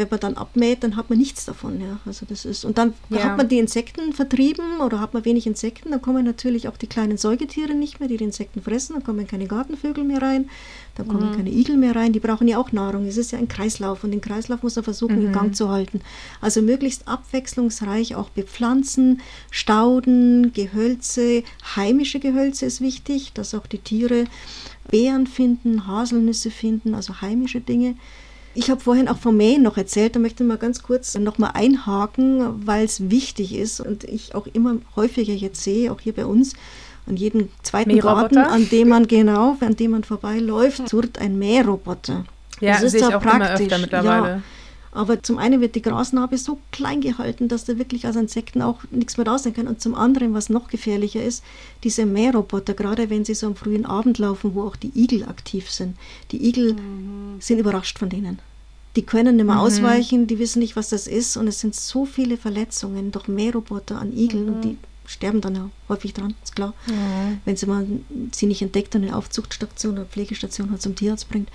[0.00, 1.80] wenn man dann abmäht, dann hat man nichts davon.
[1.80, 2.00] Ja.
[2.06, 3.24] Also das ist, und dann Ja.
[3.24, 6.86] hat man die Insekten vertrieben oder hat man wenig Insekten, dann kommen natürlich auch die
[6.86, 10.48] kleinen Säugetiere nicht mehr, die die Insekten fressen, dann kommen keine Gartenvögel mehr rein,
[10.96, 13.06] dann kommen keine Igel mehr rein, die brauchen ja auch Nahrung.
[13.06, 16.00] Es ist ja ein Kreislauf und den Kreislauf muss man versuchen in Gang zu halten.
[16.40, 21.44] Also möglichst abwechslungsreich auch bepflanzen, Stauden, Gehölze,
[21.76, 24.24] heimische Gehölze ist wichtig, dass auch die Tiere
[24.90, 27.94] Beeren finden, Haselnüsse finden, also heimische Dinge.
[28.54, 31.52] Ich habe vorhin auch vom Mähen noch erzählt, da möchte ich mal ganz kurz nochmal
[31.54, 36.26] einhaken, weil es wichtig ist und ich auch immer häufiger jetzt sehe, auch hier bei
[36.26, 36.54] uns,
[37.06, 37.96] an jedem zweiten?
[37.98, 42.24] Garten, an dem man genau, an dem man vorbeiläuft, surrt ein Mähroboter.
[42.60, 44.28] Ja, Das ist ja immer praktisch, öfter mittlerweile.
[44.28, 44.42] Ja.
[44.92, 48.80] Aber zum einen wird die Grasnarbe so klein gehalten, dass da wirklich aus Insekten auch
[48.90, 49.68] nichts mehr raus sein kann.
[49.68, 51.44] Und zum anderen, was noch gefährlicher ist,
[51.84, 55.70] diese Mähroboter, gerade wenn sie so am frühen Abend laufen, wo auch die Igel aktiv
[55.70, 55.96] sind.
[56.32, 56.76] Die Igel
[57.38, 58.40] sind überrascht von denen.
[58.96, 61.36] Die können nicht mehr ausweichen, die wissen nicht, was das ist.
[61.36, 64.76] Und es sind so viele Verletzungen durch Mähroboter an Igeln und die
[65.06, 66.74] sterben dann ja häufig dran, ist klar.
[67.44, 67.86] Wenn sie mal
[68.32, 71.48] sie nicht entdeckt und eine Aufzuchtstation oder Pflegestation hat zum Tierarzt bringt.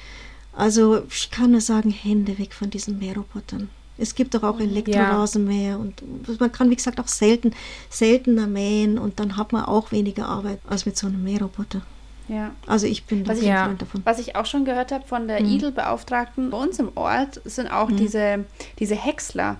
[0.55, 3.69] Also ich kann nur sagen, Hände weg von diesen Mährrobotern.
[3.97, 6.01] Es gibt doch auch Elektrorasenmäher und
[6.39, 7.53] man kann, wie gesagt, auch selten,
[7.89, 11.81] seltener mähen und dann hat man auch weniger Arbeit als mit so einem Mähroboter.
[12.27, 12.51] Ja.
[12.67, 13.65] Also ich bin Was ein ich- Ja.
[13.65, 14.01] Freund davon.
[14.03, 17.89] Was ich auch schon gehört habe von der Igelbeauftragten bei uns im Ort, sind auch
[17.91, 18.45] diese,
[18.79, 19.57] diese Häcksler,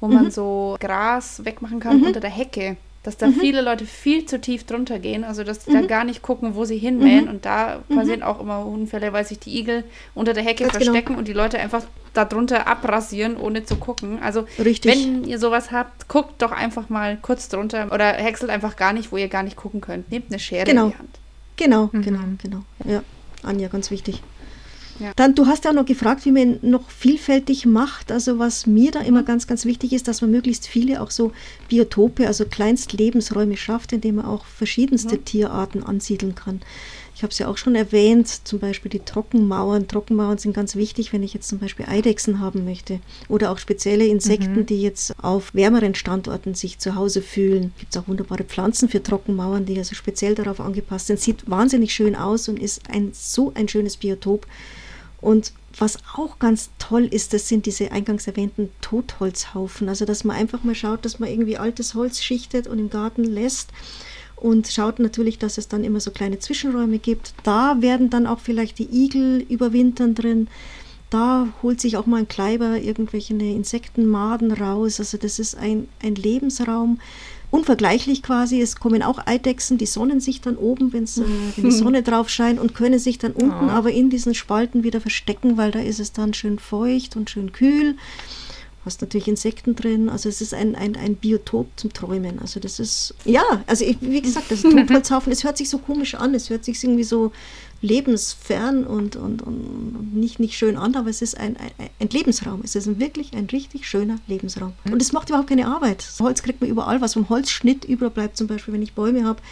[0.00, 2.76] wo man so Gras wegmachen kann unter der Hecke.
[3.02, 6.22] Dass da viele Leute viel zu tief drunter gehen, also dass die da gar nicht
[6.22, 7.28] gucken, wo sie hinmähen.
[7.28, 9.82] Und da passieren auch immer Unfälle, weil sich die Igel
[10.14, 10.84] unter der Hecke Ganz genau.
[10.92, 11.82] verstecken und die Leute einfach
[12.14, 14.20] darunter abrasieren, ohne zu gucken.
[14.22, 14.92] Also Richtig.
[14.92, 19.10] wenn ihr sowas habt, guckt doch einfach mal kurz drunter oder häckselt einfach gar nicht,
[19.10, 20.10] wo ihr gar nicht gucken könnt.
[20.10, 20.84] Nehmt eine Schere Genau.
[20.86, 21.18] in die Hand.
[21.56, 22.62] Genau, genau, genau.
[22.84, 23.02] Ja,
[23.42, 24.22] Anja, ganz wichtig.
[25.02, 25.12] Ja.
[25.16, 28.12] Dann, du hast ja auch noch gefragt, wie man noch vielfältig macht.
[28.12, 31.32] Also was mir da immer ganz, ganz wichtig ist, dass man möglichst viele auch so
[31.68, 36.60] Biotope, also kleinst Lebensräume schafft, indem man auch verschiedenste Tierarten ansiedeln kann.
[37.14, 39.86] Ich habe es ja auch schon erwähnt, zum Beispiel die Trockenmauern.
[39.86, 44.06] Trockenmauern sind ganz wichtig, wenn ich jetzt zum Beispiel Eidechsen haben möchte oder auch spezielle
[44.06, 47.74] Insekten, die jetzt auf wärmeren Standorten sich zu Hause fühlen.
[47.78, 51.20] Gibt es auch wunderbare Pflanzen für Trockenmauern, die also speziell darauf angepasst sind.
[51.20, 54.46] Sieht wahnsinnig schön aus und ist ein so ein schönes Biotop.
[55.22, 59.88] Und was auch ganz toll ist, das sind diese eingangs erwähnten Totholzhaufen.
[59.88, 63.24] Also, dass man einfach mal schaut, dass man irgendwie altes Holz schichtet und im Garten
[63.24, 63.70] lässt
[64.36, 67.32] und schaut natürlich, dass es dann immer so kleine Zwischenräume gibt.
[67.44, 70.48] Da werden dann auch vielleicht die Igel überwintern drin.
[71.10, 74.98] Da holt sich auch mal ein Kleiber irgendwelche Insektenmaden raus.
[74.98, 77.00] Also das ist ein, ein Lebensraum,
[77.52, 78.60] unvergleichlich quasi.
[78.60, 81.24] Es kommen auch Eidechsen, die sonnen sich dann oben, wenn's, äh,
[81.56, 85.00] wenn die Sonne drauf scheint und können sich dann unten aber in diesen Spalten wieder
[85.00, 87.96] verstecken, weil da ist es dann schön feucht und schön kühl.
[88.84, 92.40] Hast natürlich Insekten drin, also es ist ein, ein, ein Biotop zum Träumen.
[92.40, 96.16] Also das ist, ja, also ich, wie gesagt, das Totholzhaufen, es hört sich so komisch
[96.16, 97.30] an, es hört sich irgendwie so
[97.80, 102.60] lebensfern und, und, und nicht, nicht schön an, aber es ist ein, ein, ein Lebensraum.
[102.64, 104.72] Es ist ein, wirklich ein richtig schöner Lebensraum.
[104.84, 105.98] Und es macht überhaupt keine Arbeit.
[105.98, 109.42] Das Holz kriegt man überall, was vom Holzschnitt überbleibt, zum Beispiel, wenn ich Bäume habe,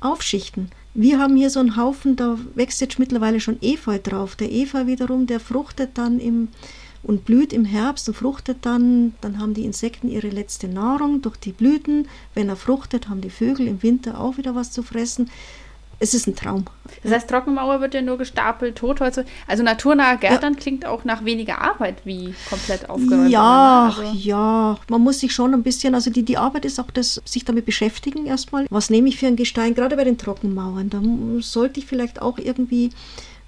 [0.00, 0.70] aufschichten.
[0.94, 4.36] Wir haben hier so einen Haufen, da wächst jetzt mittlerweile schon Efeu drauf.
[4.36, 6.48] Der Efeu wiederum, der fruchtet dann im
[7.02, 9.14] und blüht im Herbst und fruchtet dann.
[9.20, 12.08] Dann haben die Insekten ihre letzte Nahrung durch die Blüten.
[12.34, 15.30] Wenn er fruchtet, haben die Vögel im Winter auch wieder was zu fressen.
[16.00, 16.64] Es ist ein Traum.
[17.02, 19.18] Das heißt, Trockenmauer wird ja nur gestapelt, Totholz.
[19.48, 23.30] Also naturnahe Gärtnern klingt auch nach weniger Arbeit wie komplett aufgeräumt.
[23.30, 26.92] Ja, Also, ja, man muss sich schon ein bisschen, also die, die Arbeit ist auch
[26.92, 28.66] das, sich damit beschäftigen erstmal.
[28.70, 30.88] Was nehme ich für ein Gestein, gerade bei den Trockenmauern?
[30.88, 31.02] Da
[31.40, 32.90] sollte ich vielleicht auch irgendwie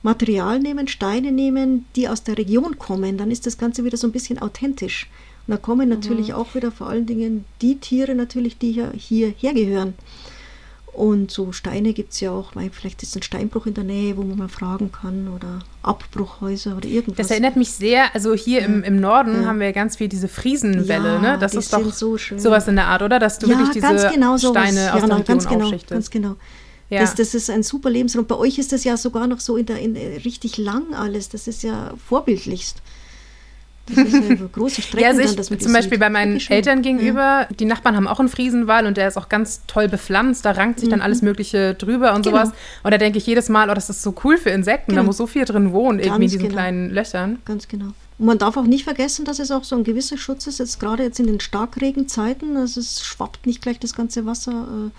[0.02, 3.18] Material nehmen, Steine nehmen, die aus der Region kommen.
[3.18, 5.08] Dann ist das Ganze wieder so ein bisschen authentisch.
[5.46, 9.34] Und da kommen natürlich auch wieder vor allen Dingen die Tiere natürlich, die hier, hier
[9.38, 9.94] hergehören.
[10.92, 14.16] Und so Steine gibt es ja auch, weil vielleicht ist ein Steinbruch in der Nähe,
[14.16, 17.16] wo man mal fragen kann oder Abbruchhäuser oder irgendwas.
[17.16, 20.26] Das erinnert mich sehr, also hier im, im Norden haben wir ja ganz viel diese
[20.26, 21.38] Friesenwelle, Ja, ne?
[21.38, 22.40] Das ist doch so schön.
[22.40, 23.18] sowas in der Art, oder?
[23.20, 24.08] Dass du ja, wirklich diese ganz genau.
[24.08, 25.90] Steine aus ja, der na, Region ganz genau, aufschichtest.
[25.90, 26.36] Ganz genau.
[26.90, 27.00] Ja.
[27.00, 28.26] Das, das ist ein super Lebensraum.
[28.26, 31.28] Bei euch ist das ja sogar noch so in der, in der richtig lang alles.
[31.28, 32.82] Das ist ja vorbildlichst.
[33.86, 36.00] Das ist über große Strecken Ja, also dann, ich, die zum Beispiel sieht.
[36.00, 36.38] bei meinen.
[36.48, 40.44] Eltern gegenüber, die Nachbarn haben auch einen Friesenwall und der ist auch ganz toll bepflanzt.
[40.44, 42.30] Da rankt sich dann alles Mögliche drüber und Mhm.
[42.30, 42.44] Genau.
[42.44, 42.54] sowas.
[42.84, 44.92] Und da denke ich jedes Mal, oh, das ist so cool für Insekten.
[44.92, 45.06] Da Genau.
[45.06, 46.52] muss so viel drin wohnen, irgendwie in Ganz diesen genau.
[46.54, 47.38] kleinen Löchern.
[47.44, 47.86] Ganz genau.
[48.18, 50.78] Und man darf auch nicht vergessen, dass es auch so ein gewisser Schutz ist, jetzt
[50.78, 52.56] gerade jetzt in den Starkregenzeiten.
[52.56, 54.90] Also es schwappt nicht gleich das ganze Wasser äh,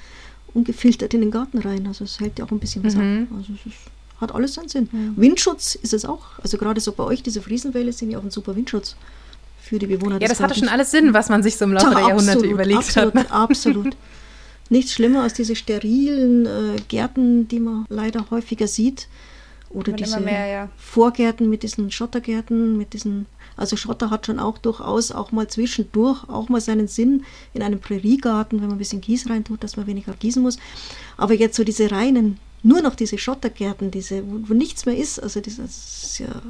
[0.53, 1.87] ungefiltert in den Garten rein.
[1.87, 3.27] Also es hält ja auch ein bisschen was Mhm.
[3.31, 3.37] ab.
[3.39, 3.77] Also es ist,
[4.19, 4.89] hat alles seinen Sinn.
[5.15, 6.39] Windschutz ist es auch.
[6.43, 8.95] Also gerade so bei euch, diese Friesenwälle sind ja auch ein super Windschutz
[9.61, 11.73] für die Bewohner Ja, des das hatte schon alles Sinn, was man sich so im
[11.73, 13.23] Laufe der Jahrhunderte absolut, überlegt absolut, hat.
[13.29, 13.31] ne?
[13.31, 13.97] Absolut.
[14.69, 19.07] Nichts schlimmer als diese sterilen äh, Gärten, die man leider häufiger sieht.
[19.69, 20.69] Oder diese mehr, ja.
[20.77, 23.25] Vorgärten mit diesen Schottergärten, mit diesen,
[23.57, 27.79] also Schotter hat schon auch durchaus auch mal zwischendurch auch mal seinen Sinn in einem
[27.79, 30.57] Präriegarten, wenn man ein bisschen Kies reintut, dass man weniger gießen muss.
[31.17, 35.21] Aber jetzt so diese reinen, nur noch diese Schottergärten, diese, wo, wo nichts mehr ist,
[35.21, 36.41] also das ist ja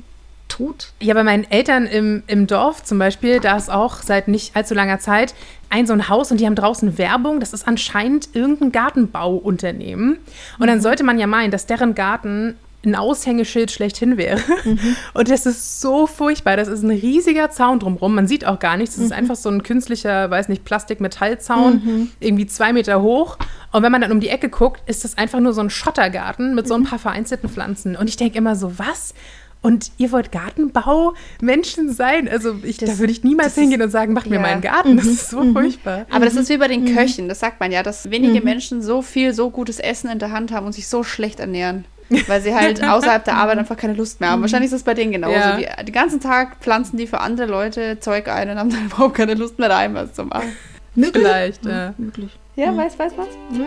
[0.52, 0.92] tot.
[1.00, 4.74] Ja, bei meinen Eltern im, im Dorf zum Beispiel, da ist auch seit nicht allzu
[4.74, 5.34] langer Zeit
[5.70, 7.40] ein so ein Haus und die haben draußen Werbung.
[7.40, 10.18] Das ist anscheinend irgendein Gartenbauunternehmen.
[10.60, 14.40] Und dann sollte man ja meinen, dass deren Garten ein Aushängeschild schlechthin wäre.
[15.14, 16.58] Und das ist so furchtbar.
[16.58, 18.16] Das ist ein riesiger Zaun drumherum.
[18.16, 18.96] Man sieht auch gar nichts.
[18.96, 23.38] Das ist einfach so ein künstlicher, weiß nicht, Plastik-Metallzaun, irgendwie zwei Meter hoch.
[23.72, 26.56] Und wenn man dann um die Ecke guckt, ist das einfach nur so ein Schottergarten
[26.56, 27.96] mit so ein paar vereinzelten Pflanzen.
[27.96, 29.14] Und ich denke immer so, was?
[29.62, 32.28] Und ihr wollt Gartenbau Menschen sein?
[32.28, 34.42] Also ich, da würde ich niemals hingehen und sagen, macht mir ja.
[34.42, 34.98] meinen Garten.
[34.98, 36.08] Das ist so furchtbar.
[36.10, 39.04] Aber das ist wie bei den Köchen, das sagt man ja, dass wenige Menschen so
[39.04, 41.86] viel, so gutes Essen in der Hand haben und sich so schlecht ernähren.
[42.28, 44.42] Weil sie halt außerhalb der Arbeit einfach keine Lust mehr haben.
[44.42, 45.36] Wahrscheinlich ist es bei denen genauso.
[45.36, 45.58] Ja.
[45.58, 49.16] Die, den ganzen Tag pflanzen die für andere Leute Zeug ein und haben dann überhaupt
[49.16, 50.56] keine Lust mehr daheim was zu machen.
[50.96, 51.24] Möglich.
[51.24, 51.94] Vielleicht, ja.
[51.98, 52.38] Möglich.
[52.56, 53.28] Ja, weiß, weiß was?
[53.58, 53.66] Ja.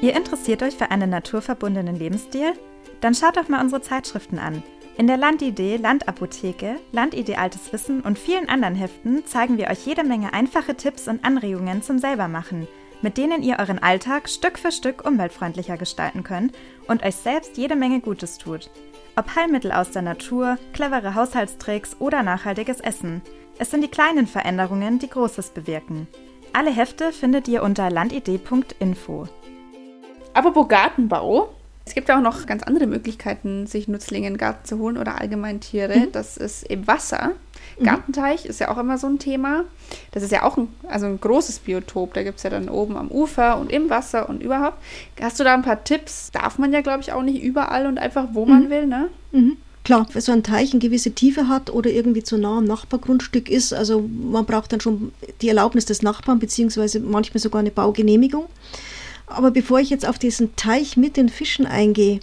[0.00, 2.52] Ihr interessiert euch für einen naturverbundenen Lebensstil?
[3.00, 4.62] Dann schaut doch mal unsere Zeitschriften an.
[4.96, 10.04] In der Landidee, Landapotheke, Landidee Altes Wissen und vielen anderen Heften zeigen wir euch jede
[10.04, 12.68] Menge einfache Tipps und Anregungen zum Selbermachen,
[13.02, 16.54] mit denen ihr euren Alltag Stück für Stück umweltfreundlicher gestalten könnt
[16.88, 18.70] und euch selbst jede Menge Gutes tut.
[19.16, 23.20] Ob Heilmittel aus der Natur, clevere Haushaltstricks oder nachhaltiges Essen.
[23.58, 26.08] Es sind die kleinen Veränderungen, die Großes bewirken.
[26.54, 29.28] Alle Hefte findet ihr unter landidee.info.
[30.34, 31.54] Apropos Gartenbau.
[31.84, 34.96] Es gibt ja auch noch ganz andere Möglichkeiten, sich Nützlinge in den Garten zu holen
[34.96, 35.98] oder allgemein Tiere.
[35.98, 36.12] Mhm.
[36.12, 37.32] Das ist eben Wasser.
[37.82, 39.64] Gartenteich ist ja auch immer so ein Thema.
[40.12, 42.14] Das ist ja auch ein, also ein großes Biotop.
[42.14, 44.78] Da gibt es ja dann oben am Ufer und im Wasser und überhaupt.
[45.20, 46.30] Hast du da ein paar Tipps?
[46.30, 49.08] Darf man ja, glaube ich, auch nicht überall und einfach, wo man will, ne?
[49.32, 49.56] Mhm.
[49.84, 53.50] Klar, wenn so ein Teich eine gewisse Tiefe hat oder irgendwie zu nah am Nachbargrundstück
[53.50, 58.46] ist, also man braucht dann schon die Erlaubnis des Nachbarn, beziehungsweise manchmal sogar eine Baugenehmigung.
[59.26, 62.20] Aber bevor ich jetzt auf diesen Teich mit den Fischen eingehe,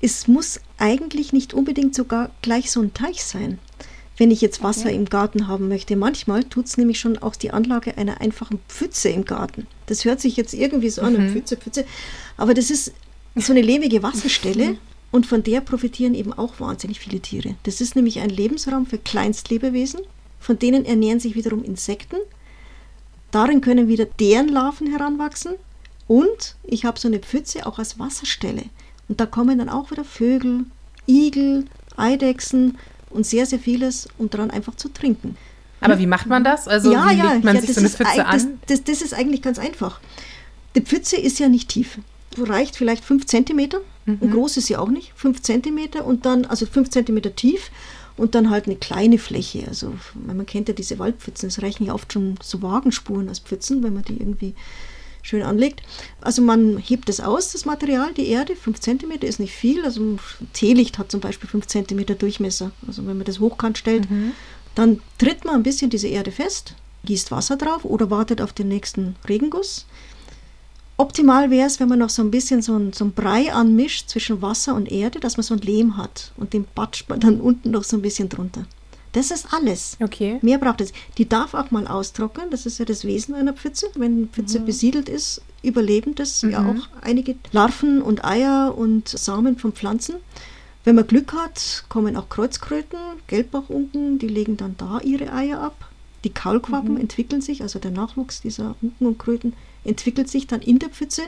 [0.00, 3.58] es muss eigentlich nicht unbedingt sogar gleich so ein Teich sein,
[4.20, 4.96] wenn ich jetzt Wasser Okay.
[4.96, 5.96] im Garten haben möchte.
[5.96, 9.66] Manchmal tut es nämlich schon auch die Anlage einer einfachen Pfütze im Garten.
[9.86, 11.86] Das hört sich jetzt irgendwie so an, eine Pfütze, Pfütze,
[12.36, 12.92] aber das ist
[13.34, 14.76] so eine lebige Wasserstelle
[15.10, 17.54] und von der profitieren eben auch wahnsinnig viele Tiere.
[17.62, 20.00] Das ist nämlich ein Lebensraum für Kleinstlebewesen,
[20.38, 22.16] von denen ernähren sich wiederum Insekten.
[23.30, 25.54] Darin können wieder deren Larven heranwachsen
[26.08, 28.64] und ich habe so eine Pfütze auch als Wasserstelle.
[29.08, 30.66] Und da kommen dann auch wieder Vögel,
[31.08, 31.64] Igel,
[31.96, 32.76] Eidechsen
[33.10, 35.36] und sehr, sehr vieles, um daran einfach zu trinken.
[35.80, 36.68] Aber wie macht man das?
[36.68, 38.60] Also wie legt man sich das so eine ist Pfütze das, an?
[38.66, 40.00] Das, das ist eigentlich ganz einfach.
[40.74, 41.98] Die Pfütze ist ja nicht tief.
[42.38, 43.68] Reicht vielleicht 5 cm.
[44.04, 44.18] Mhm.
[44.20, 45.12] Und groß ist sie auch nicht.
[45.16, 47.70] 5 cm und dann, also 5 cm tief
[48.16, 49.66] und dann halt eine kleine Fläche.
[49.66, 51.48] Also man kennt ja diese Waldpfützen.
[51.48, 54.54] Es reichen ja oft schon so Wagenspuren als Pfützen, wenn man die irgendwie
[55.22, 55.82] schön anlegt.
[56.20, 59.84] Also man hebt es aus, das Material, die Erde, 5 cm ist nicht viel.
[59.84, 60.20] Also ein
[60.52, 62.72] Teelicht hat zum Beispiel 5 cm Durchmesser.
[62.86, 64.06] Also wenn man das hochkant stellt,
[64.74, 68.68] dann tritt man ein bisschen diese Erde fest, gießt Wasser drauf oder wartet auf den
[68.68, 69.86] nächsten Regenguss.
[70.96, 74.10] Optimal wäre es, wenn man noch so ein bisschen so ein, so ein Brei anmischt
[74.10, 77.40] zwischen Wasser und Erde, dass man so ein Lehm hat und den batscht man dann
[77.40, 78.66] unten noch so ein bisschen drunter.
[79.12, 79.96] Das ist alles.
[80.00, 80.38] Okay.
[80.40, 80.92] Mehr braucht es.
[81.18, 83.86] Die darf auch mal austrocknen, das ist ja das Wesen einer Pfütze.
[83.94, 89.58] Wenn eine Pfütze besiedelt ist, überleben das ja auch einige Larven und Eier und Samen
[89.58, 90.16] von Pflanzen.
[90.84, 95.90] Wenn man Glück hat, kommen auch Kreuzkröten, Gelbbachunken, die legen dann da ihre Eier ab.
[96.24, 100.78] Die Kaulquappen entwickeln sich, also der Nachwuchs dieser Unken und Kröten entwickelt sich dann in
[100.78, 101.22] der Pfütze,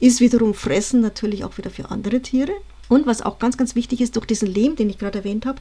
[0.00, 2.52] ist wiederum Fressen natürlich auch wieder für andere Tiere.
[2.88, 5.60] Und was auch ganz, ganz wichtig ist, durch diesen Lehm, den ich gerade erwähnt habe,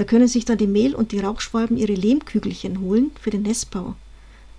[0.00, 3.96] da können sich dann die Mehl- und die Rauchschwalben ihre Lehmkügelchen holen für den Nestbau.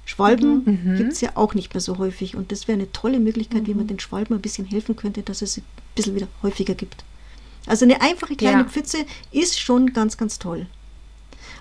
[0.06, 3.66] Schwalben gibt es ja auch nicht mehr so häufig und das wäre eine tolle Möglichkeit,
[3.66, 5.64] wie man den Schwalben ein bisschen helfen könnte, dass es ein
[5.96, 7.04] bisschen wieder häufiger gibt.
[7.66, 8.68] Also eine einfache kleine Ja.
[8.70, 8.98] Pfütze
[9.32, 10.68] ist schon ganz, ganz toll.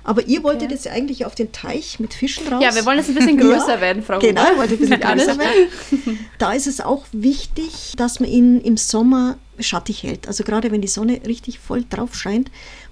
[0.05, 2.63] Aber ihr wolltet jetzt ja eigentlich auf den Teich mit Fischen raus.
[2.63, 5.15] Ja, wir wollen jetzt ein bisschen größer werden, Frau Genau, ihr wollt ein bisschen Ja,
[5.15, 6.19] größer werden.
[6.37, 10.27] Da ist es auch wichtig, dass man ihn im Sommer schattig hält.
[10.27, 12.51] Also gerade wenn die Sonne richtig voll drauf scheint,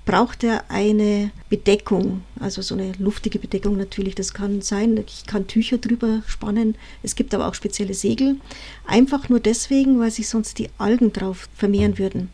[0.08, 4.14] braucht er eine Bedeckung, also so eine luftige Bedeckung natürlich.
[4.14, 6.76] Das kann sein, ich kann Tücher drüber spannen.
[7.02, 8.36] Es gibt aber auch spezielle Segel.
[8.86, 12.30] Einfach nur deswegen, weil sich sonst die Algen drauf vermehren würden.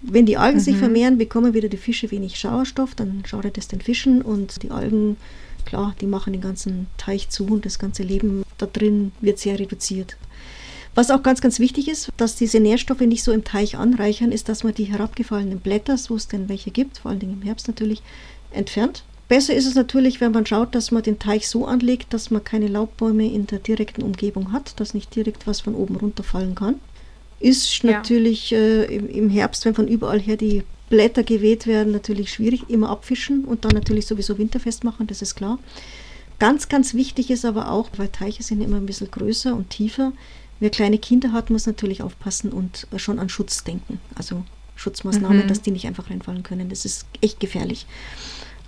[0.00, 3.82] Wenn die Algen sich vermehren, bekommen wieder die Fische wenig Sauerstoff, dann schadet es den
[3.82, 5.18] Fischen und die Algen,
[5.66, 9.58] klar, die machen den ganzen Teich zu und das ganze Leben da drin wird sehr
[9.58, 10.16] reduziert.
[10.96, 14.48] Was auch ganz, ganz wichtig ist, dass diese Nährstoffe nicht so im Teich anreichern, ist,
[14.48, 17.68] dass man die herabgefallenen Blätter, wo es denn welche gibt, vor allen Dingen im Herbst
[17.68, 18.02] natürlich,
[18.50, 19.04] entfernt.
[19.28, 22.42] Besser ist es natürlich, wenn man schaut, dass man den Teich so anlegt, dass man
[22.42, 26.76] keine Laubbäume in der direkten Umgebung hat, dass nicht direkt was von oben runterfallen kann.
[27.40, 27.92] Ist Ja.
[27.92, 32.70] natürlich äh, im, Herbst, wenn von überall her die Blätter geweht werden, natürlich schwierig.
[32.70, 35.58] Immer abfischen und dann natürlich sowieso winterfest machen, das ist klar.
[36.38, 40.12] Ganz, ganz wichtig ist aber auch, weil Teiche sind immer ein bisschen größer und tiefer.
[40.60, 44.00] Wer kleine Kinder hat, muss natürlich aufpassen und schon an Schutz denken.
[44.14, 44.42] Also
[44.76, 45.48] Schutzmaßnahmen, Mhm.
[45.48, 46.68] dass die nicht einfach reinfallen können.
[46.68, 47.86] Das ist echt gefährlich.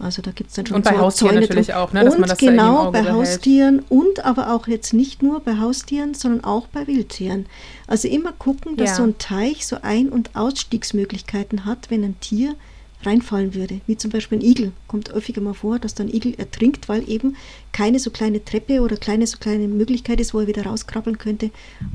[0.00, 1.76] Also da gibt es dann schon Und bei so Haustieren Zäune natürlich drum.
[1.76, 3.14] auch, ne, dass und man das genau, bei behält.
[3.16, 7.46] Haustieren und aber auch jetzt nicht nur bei Haustieren, sondern auch bei Wildtieren.
[7.88, 8.94] Also immer gucken, dass Ja.
[8.96, 12.54] so ein Teich so Ein- und Ausstiegsmöglichkeiten hat, wenn ein Tier
[13.04, 13.80] reinfallen würde.
[13.86, 14.72] Wie zum Beispiel ein Igel.
[14.88, 17.36] Kommt häufiger mal vor, dass dann ein Igel ertrinkt, weil eben
[17.72, 21.50] keine so kleine Treppe oder keine so kleine Möglichkeit ist, wo er wieder rauskrabbeln könnte,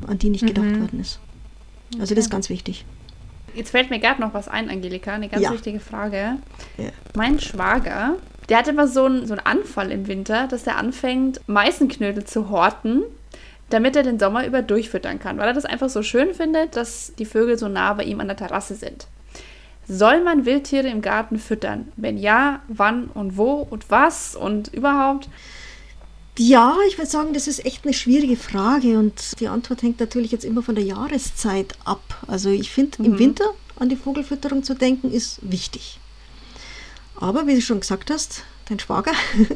[0.07, 0.79] an die nicht gedacht Mhm.
[0.81, 1.19] worden ist.
[1.99, 2.85] Also das ist ganz wichtig.
[3.55, 5.51] Jetzt fällt mir gerade noch was ein, Angelika, eine ganz Ja.
[5.51, 6.37] wichtige Frage.
[6.77, 6.89] Ja.
[7.15, 8.15] Mein Schwager,
[8.49, 12.49] der hat immer so einen, so einen Anfall im Winter, dass er anfängt, Meißenknödel zu
[12.49, 13.03] horten,
[13.69, 17.13] damit er den Sommer über durchfüttern kann, weil er das einfach so schön findet, dass
[17.19, 19.07] die Vögel so nah bei ihm an der Terrasse sind.
[19.88, 21.91] Soll man Wildtiere im Garten füttern?
[21.96, 25.30] Wenn ja, wann und wo und was und überhaupt?
[26.38, 30.32] Ja, ich würde sagen, das ist echt eine schwierige Frage und die Antwort hängt natürlich
[30.32, 32.24] jetzt immer von der Jahreszeit ab.
[32.28, 33.06] Also ich finde, mhm.
[33.06, 36.00] im Winter an die Vogelfütterung zu denken, ist wichtig.
[37.15, 39.12] Aber wie du schon gesagt hast, dein Schwager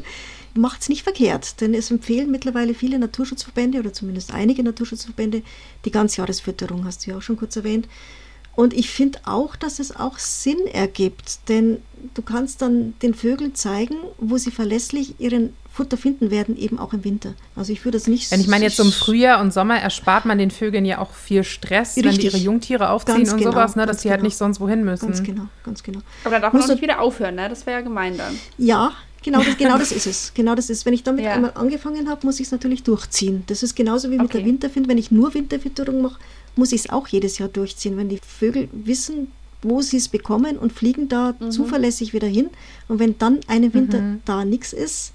[0.54, 5.42] macht es nicht verkehrt, denn es empfehlen mittlerweile viele Naturschutzverbände oder zumindest einige Naturschutzverbände
[5.86, 7.88] die Ganzjahresfütterung, hast du ja auch schon kurz erwähnt.
[8.58, 11.78] Und ich finde auch, dass es auch Sinn ergibt, denn
[12.15, 16.91] du kannst dann den Vögeln zeigen, wo sie verlässlich ihren Futter finden werden, eben auch
[16.91, 17.36] im Winter.
[17.56, 18.32] Also ich würde das nicht.
[18.32, 21.43] Wenn ich meine jetzt im Frühjahr und Sommer erspart man den Vögeln ja auch viel
[21.43, 22.06] Stress, Richtig.
[22.06, 24.24] wenn die ihre Jungtiere aufziehen ganz und genau, sowas, ne, dass die halt genau.
[24.24, 25.06] halt nicht sonst wohin müssen.
[25.06, 26.00] Ganz genau, ganz genau.
[26.24, 27.50] Aber da darf man auch nicht wieder aufhören, ne?
[27.50, 28.39] Das wäre ja gemein dann.
[28.58, 28.93] Ja,
[29.24, 30.32] Genau das, genau das ist es.
[30.36, 30.86] Genau das ist.
[30.86, 31.34] Wenn ich damit ja.
[31.34, 33.43] einmal angefangen habe, muss ich es natürlich durchziehen.
[33.48, 34.38] Das ist genauso wie mit okay.
[34.38, 34.88] der Winterfind.
[34.88, 36.17] Wenn ich nur Winterfütterung mache,
[36.58, 37.98] muss ich es auch jedes Jahr durchziehen.
[37.98, 41.52] Wenn die Vögel wissen, wo sie es bekommen und fliegen da mhm.
[41.52, 42.50] zuverlässig wieder hin.
[42.88, 44.22] Und wenn dann einen Winter mhm.
[44.26, 45.13] da nichts ist,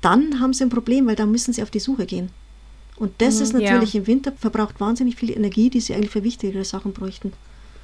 [0.00, 2.30] dann haben sie ein Problem, weil da müssen sie auf die Suche gehen.
[2.96, 4.00] Und das mhm, ist natürlich ja.
[4.00, 7.32] im Winter, verbraucht wahnsinnig viel Energie, die sie eigentlich für wichtigere Sachen bräuchten.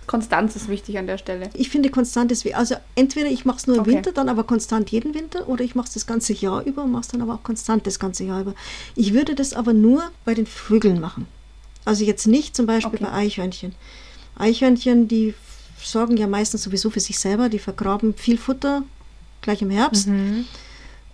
[0.07, 1.51] Konstanz ist wichtig an der Stelle.
[1.55, 3.93] Ich finde, konstant ist, also entweder ich mache es nur im okay.
[3.93, 6.93] Winter, dann aber konstant jeden Winter, oder ich mache es das ganze Jahr über und
[6.93, 8.55] mache es dann aber auch konstant das ganze Jahr über.
[8.97, 11.27] Ich würde das aber nur bei den Vögeln machen.
[11.89, 13.05] Also jetzt nicht zum Beispiel okay.
[13.05, 13.75] bei Eichhörnchen.
[14.37, 15.33] Eichhörnchen, die
[15.83, 18.83] sorgen ja meistens sowieso für sich selber, die vergraben viel Futter
[19.41, 20.07] gleich im Herbst.
[20.07, 20.45] Mhm.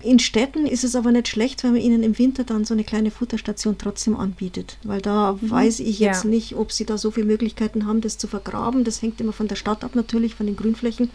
[0.01, 2.83] In Städten ist es aber nicht schlecht, wenn man ihnen im Winter dann so eine
[2.83, 5.49] kleine Futterstation trotzdem anbietet, weil da mhm.
[5.49, 6.31] weiß ich jetzt ja.
[6.31, 8.83] nicht, ob sie da so viele Möglichkeiten haben, das zu vergraben.
[8.83, 11.09] Das hängt immer von der Stadt ab natürlich, von den Grünflächen.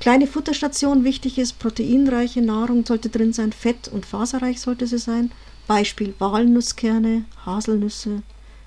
[0.00, 5.30] Kleine Futterstation, wichtig ist, proteinreiche Nahrung sollte drin sein, fett- und faserreich sollte sie sein.
[5.66, 8.22] Beispiel Walnusskerne, Haselnüsse,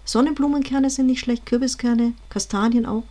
[0.09, 3.03] Sonnenblumenkerne sind nicht schlecht, Kürbiskerne, Kastanien auch.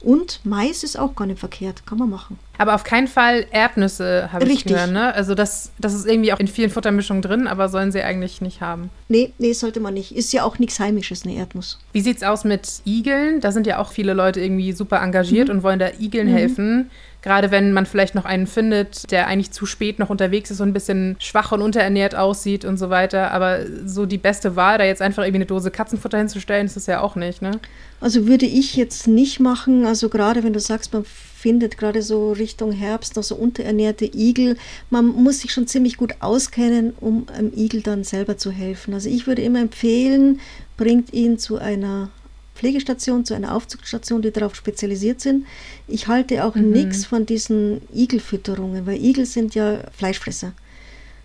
[0.00, 2.36] Und Mais ist auch gar nicht verkehrt, kann man machen.
[2.58, 4.92] Aber auf keinen Fall Erdnüsse, habe ich gehört.
[4.92, 5.14] Ne?
[5.14, 8.60] Also das, das ist irgendwie auch in vielen Futtermischungen drin, aber sollen sie eigentlich nicht
[8.60, 8.90] haben.
[9.08, 10.14] Nee, nee, sollte man nicht.
[10.14, 11.78] Ist ja auch nichts Heimisches, eine Erdnuss.
[11.92, 13.40] Wie sieht es aus mit Igeln?
[13.40, 15.56] Da sind ja auch viele Leute irgendwie super engagiert mhm.
[15.56, 16.36] und wollen da Igeln mhm.
[16.36, 16.90] helfen.
[17.22, 20.70] Gerade wenn man vielleicht noch einen findet, der eigentlich zu spät noch unterwegs ist und
[20.70, 23.30] ein bisschen schwach und unterernährt aussieht und so weiter.
[23.30, 26.86] Aber so die beste Wahl, da jetzt einfach irgendwie eine Dose Katzenfutter hinzustellen, ist es
[26.86, 27.52] ja auch nicht, ne?
[28.00, 29.86] Also würde ich jetzt nicht machen.
[29.86, 31.04] Also gerade wenn du sagst, man
[31.42, 34.56] findet gerade so Richtung Herbst noch so unterernährte Igel.
[34.90, 38.94] Man muss sich schon ziemlich gut auskennen, um einem Igel dann selber zu helfen.
[38.94, 40.38] Also ich würde immer empfehlen,
[40.76, 42.10] bringt ihn zu einer
[42.54, 45.46] Pflegestation, zu einer Aufzugsstation, die darauf spezialisiert sind.
[45.88, 46.70] Ich halte auch mhm.
[46.70, 50.52] nichts von diesen Igelfütterungen, weil Igel sind ja Fleischfresser.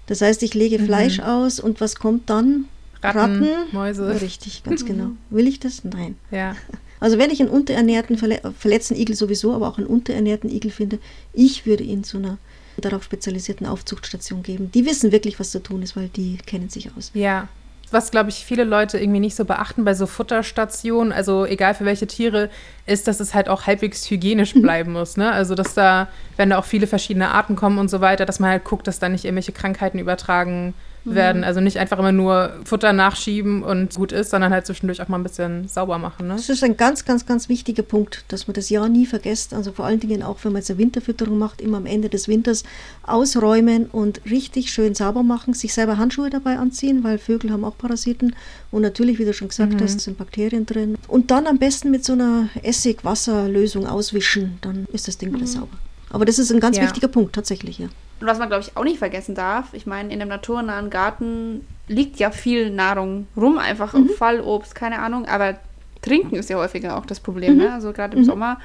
[0.07, 0.85] Das heißt, ich lege mhm.
[0.85, 2.65] Fleisch aus und was kommt dann?
[3.03, 4.19] Ratten, Ratten, Mäuse.
[4.19, 5.11] Richtig, ganz genau.
[5.29, 5.83] Will ich das?
[5.83, 6.15] Nein.
[6.31, 6.55] Ja.
[6.99, 10.99] Also wenn ich einen unterernährten, verletzten Igel sowieso, aber auch einen unterernährten Igel finde,
[11.33, 12.37] ich würde ihn zu einer
[12.77, 14.71] darauf spezialisierten Aufzuchtstation geben.
[14.71, 17.11] Die wissen wirklich, was zu tun ist, weil die kennen sich aus.
[17.13, 17.47] Ja,
[17.89, 21.85] was, glaube ich, viele Leute irgendwie nicht so beachten bei so Futterstationen, also egal für
[21.85, 22.49] welche Tiere,
[22.85, 25.17] ist, dass es halt auch halbwegs hygienisch bleiben muss.
[25.17, 25.31] Ne?
[25.31, 28.49] Also, dass da, wenn da auch viele verschiedene Arten kommen und so weiter, dass man
[28.49, 30.73] halt guckt, dass da nicht irgendwelche Krankheiten übertragen werden.
[31.15, 35.17] Also nicht einfach immer nur Futter nachschieben und gut ist, sondern halt zwischendurch auch mal
[35.17, 36.27] ein bisschen sauber machen.
[36.27, 36.35] Ne?
[36.35, 39.53] Das ist ein ganz, ganz, ganz wichtiger Punkt, dass man das ja nie vergisst.
[39.53, 42.27] Also vor allen Dingen auch, wenn man jetzt eine Winterfütterung macht, immer am Ende des
[42.27, 42.63] Winters
[43.03, 47.77] ausräumen und richtig schön sauber machen, sich selber Handschuhe dabei anziehen, weil Vögel haben auch
[47.77, 48.35] Parasiten
[48.71, 49.79] und natürlich, wie du schon gesagt mhm.
[49.81, 50.97] hast, sind Bakterien drin.
[51.07, 55.47] Und dann am besten mit so einer Essig-Wasser-Lösung auswischen, dann ist das Ding wieder mhm.
[55.47, 55.77] sauber.
[56.09, 56.83] Aber das ist ein ganz ja.
[56.83, 57.87] wichtiger Punkt, tatsächlich, ja.
[58.19, 61.65] Und was man, glaube ich, auch nicht vergessen darf, ich meine, in einem naturnahen Garten
[61.87, 64.09] liegt ja viel Nahrung rum, einfach mhm.
[64.09, 65.57] Fallobst, keine Ahnung, aber
[66.01, 67.53] Trinken ist ja häufiger auch das Problem.
[67.53, 67.59] Mhm.
[67.59, 67.73] Ne?
[67.73, 68.27] Also gerade im mhm.
[68.27, 68.59] Sommer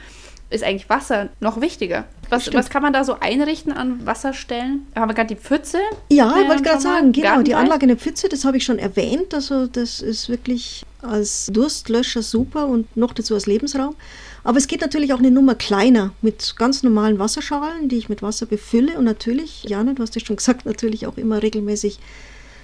[0.50, 2.04] ist eigentlich Wasser noch wichtiger.
[2.28, 4.86] Was, was kann man da so einrichten an Wasserstellen?
[4.94, 5.78] Haben wir gerade die Pfütze?
[6.10, 8.78] Ja, ich wollte gerade sagen, genau, die Anlage in der Pfütze, das habe ich schon
[8.78, 9.34] erwähnt.
[9.34, 13.94] Also das ist wirklich als Durstlöscher super und noch dazu als Lebensraum.
[14.44, 18.22] Aber es geht natürlich auch eine Nummer kleiner mit ganz normalen Wasserschalen, die ich mit
[18.22, 21.98] Wasser befülle und natürlich, Jana, du hast ja schon gesagt, natürlich auch immer regelmäßig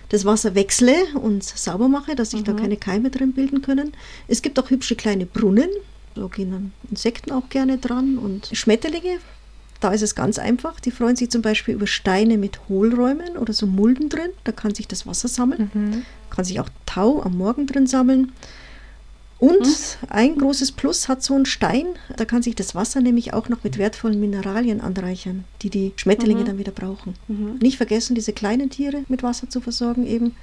[0.09, 2.45] das Wasser wechsle und sauber mache, dass sich mhm.
[2.45, 3.93] da keine Keime drin bilden können.
[4.27, 5.69] Es gibt auch hübsche kleine Brunnen,
[6.15, 9.19] da gehen dann Insekten auch gerne dran und Schmetterlinge.
[9.81, 10.81] Da ist es ganz einfach.
[10.81, 14.31] Die freuen sich zum Beispiel über Steine mit Hohlräumen oder so Mulden drin.
[14.43, 15.71] Da kann sich das Wasser sammeln.
[15.73, 16.03] Mhm.
[16.31, 18.33] Kann sich auch Tau am Morgen drin sammeln.
[19.41, 20.09] Und hm?
[20.09, 21.87] ein großes Plus hat so ein Stein,
[22.17, 26.41] da kann sich das Wasser nämlich auch noch mit wertvollen Mineralien anreichern, die die Schmetterlinge
[26.41, 26.45] mhm.
[26.47, 27.15] dann wieder brauchen.
[27.29, 27.59] Mhm.
[27.61, 30.35] Nicht vergessen, diese kleinen Tiere mit Wasser zu versorgen eben,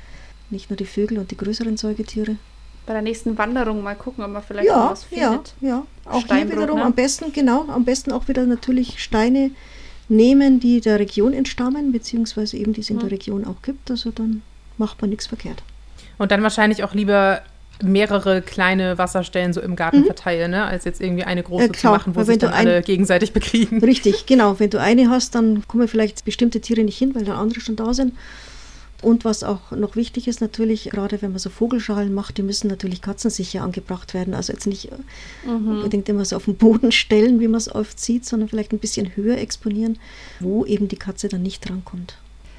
[0.49, 2.37] nicht nur die Vögel und die größeren Säugetiere.
[2.85, 5.53] bei der nächsten Wanderung mal gucken, ob man vielleicht noch Ja, was ja, findet.
[5.59, 5.85] ja.
[6.05, 6.85] Auch hier wiederum ne?
[6.85, 9.51] am besten, genau, am besten auch wieder natürlich Steine
[10.07, 13.01] nehmen, die der Region entstammen, beziehungsweise eben die es in Mhm.
[13.01, 13.89] der Region auch gibt.
[13.91, 14.43] Also dann
[14.77, 15.63] macht man nichts verkehrt.
[16.17, 17.41] Und dann wahrscheinlich auch lieber
[17.83, 20.65] mehrere kleine Wasserstellen so im Garten verteilen, ne?
[20.65, 22.55] als jetzt irgendwie eine große Äh, klar, zu machen, wo weil sich wenn du dann
[22.55, 23.83] alle gegenseitig bekriegen.
[23.83, 24.59] Richtig, genau.
[24.59, 27.75] Wenn du eine hast, dann kommen vielleicht bestimmte Tiere nicht hin, weil dann andere schon
[27.75, 28.13] da sind.
[29.01, 32.69] Und was auch noch wichtig ist natürlich, gerade wenn man so Vogelschalen macht, die müssen
[32.69, 34.33] natürlich katzensicher angebracht werden.
[34.33, 34.95] Also jetzt nicht äh,
[35.47, 35.67] Mhm.
[35.67, 38.79] unbedingt immer so auf den Boden stellen, wie man es oft sieht, sondern vielleicht ein
[38.79, 39.99] bisschen höher exponieren,
[40.39, 42.15] wo eben die Katze dann nicht drankommt.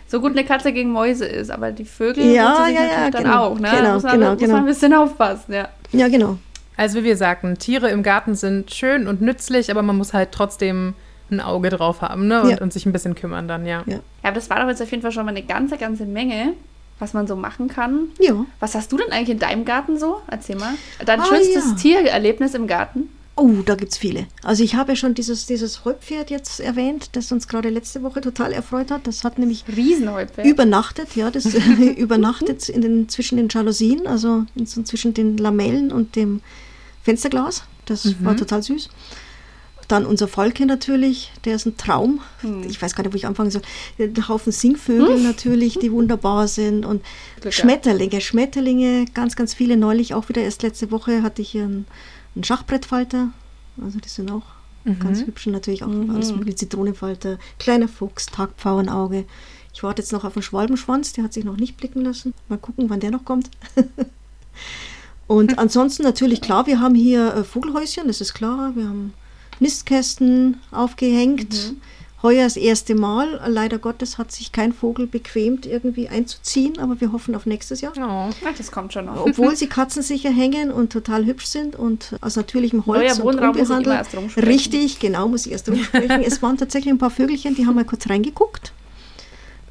[0.09, 3.25] So gut eine Katze gegen Mäuse ist, aber die Vögel Ja, sich ja, ja, dann
[3.25, 3.45] genau.
[3.45, 3.59] auch.
[3.59, 3.69] Ne?
[3.77, 4.53] Genau, muss man, genau, muss genau.
[4.55, 5.69] man ein bisschen aufpassen, ja.
[5.93, 6.39] Ja, genau.
[6.77, 10.31] Also wie wir sagten, Tiere im Garten sind schön und nützlich, aber man muss halt
[10.33, 10.95] trotzdem
[11.31, 12.43] ein Auge drauf haben ne?
[12.43, 12.61] und, Ja.
[12.61, 13.83] und sich ein bisschen kümmern dann, ja.
[13.87, 13.95] Ja.
[13.95, 16.53] Ja, aber das war doch jetzt auf jeden Fall schon mal eine ganze, ganze Menge,
[17.01, 18.11] was man so machen kann.
[18.21, 18.35] Ja.
[18.61, 20.21] Was hast du denn eigentlich in deinem Garten so?
[20.31, 20.75] Erzähl mal.
[21.05, 21.75] Dein Ah, schönstes ja.
[21.75, 23.09] Tiererlebnis im Garten?
[23.39, 24.27] Oh, da gibt es viele.
[24.43, 28.23] Also ich habe ja schon dieses, dieses Heupferd jetzt erwähnt, das uns gerade letzte Woche
[28.23, 29.07] total erfreut hat.
[29.07, 29.65] Das hat nämlich
[30.43, 31.45] übernachtet, ja, das
[31.97, 36.41] übernachtet in den, zwischen den Jalousien, also in, zwischen den Lamellen und dem
[37.03, 37.65] Fensterglas.
[37.85, 38.89] Das war total süß.
[39.89, 42.21] Dann unser Falke natürlich, der ist ein Traum.
[42.69, 43.63] Ich weiß gar nicht, wo ich anfangen soll.
[43.99, 46.85] Ein Haufen Singvögel natürlich, die wunderbar sind.
[46.85, 47.03] Und
[47.41, 49.77] Glück Schmetterlinge, Schmetterlinge, ganz, ganz viele.
[49.77, 51.87] Neulich auch wieder, erst letzte Woche hatte ich hier einen,
[52.37, 53.31] einen Schachbrettfalter.
[53.83, 54.45] Also die sind auch
[55.01, 55.47] ganz hübsch.
[55.47, 59.25] Und natürlich auch alles mögliche Zitronenfalter, kleiner Fuchs, Tagpfauenauge.
[59.75, 62.33] Ich warte jetzt noch auf den Schwalbenschwanz, der hat sich noch nicht blicken lassen.
[62.49, 63.51] Mal gucken, wann der noch kommt.
[65.27, 68.77] Und ansonsten natürlich klar, wir haben hier äh, Vogelhäuschen, das ist klar.
[68.77, 69.13] Wir haben
[69.59, 71.75] Nistkästen aufgehängt.
[72.27, 73.41] Heuer das erste Mal.
[73.47, 77.93] Leider Gottes hat sich kein Vogel bequemt, irgendwie einzuziehen, aber wir hoffen auf nächstes Jahr.
[77.97, 78.31] Oh.
[78.59, 79.25] Das kommt schon noch.
[79.25, 83.57] Obwohl sie katzensicher hängen und total hübsch sind und aus natürlichem Holz Neuer und Wohnraum
[83.57, 84.37] ich unbehandelt.
[84.39, 86.23] Richtig, genau, muss ich erst rumsprechen.
[86.23, 88.73] es waren tatsächlich ein paar Vögelchen, die haben mal kurz reingeguckt.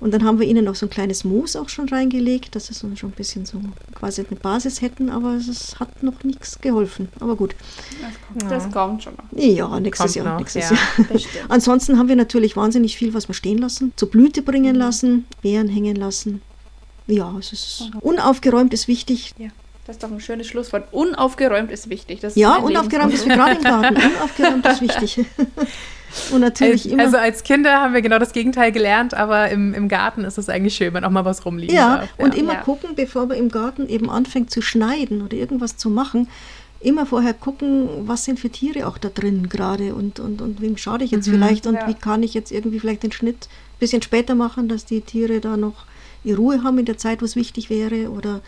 [0.06, 2.76] Und dann haben wir ihnen noch so ein kleines Moos auch schon reingelegt, dass sie
[2.76, 3.60] so schon ein bisschen so
[3.96, 7.10] quasi eine Basis hätten, aber es hat noch nichts geholfen.
[7.20, 7.56] Aber gut.
[8.48, 9.24] Das kommt schon noch.
[9.36, 10.34] Ja, nächstes Kommt Jahr.
[10.34, 10.76] noch, nächstes ja.
[10.76, 11.20] Jahr.
[11.50, 15.70] Ansonsten haben wir natürlich wahnsinnig viel, was wir stehen lassen, zur Blüte bringen lassen, Beeren
[15.70, 16.44] hängen lassen.
[17.08, 19.34] Ja, es ist unaufgeräumt ist wichtig.
[19.40, 19.50] Ja,
[19.86, 20.88] das ist doch ein schönes Schlusswort.
[20.92, 22.20] Unaufgeräumt ist wichtig.
[22.22, 23.96] Das Ja, unaufgeräumt ist wie gerade im Garten.
[24.18, 25.26] Unaufgeräumt ist wichtig.
[26.32, 27.04] Und natürlich Also, immer.
[27.04, 30.48] also als Kinder haben wir genau das Gegenteil gelernt, aber im, im Garten ist es
[30.48, 32.10] eigentlich schön, wenn auch mal was rumliegen ja, darf.
[32.18, 32.62] und immer Ja.
[32.62, 36.30] gucken, bevor man im Garten eben anfängt zu schneiden oder irgendwas zu machen,
[36.80, 40.78] immer vorher gucken, was sind für Tiere auch da drin gerade und, und, und wem
[40.78, 41.88] schade ich jetzt vielleicht und ja.
[41.88, 45.42] wie kann ich jetzt irgendwie vielleicht den Schnitt ein bisschen später machen, dass die Tiere
[45.42, 45.86] da noch
[46.24, 48.42] ihre Ruhe haben in der Zeit, wo es wichtig wäre oder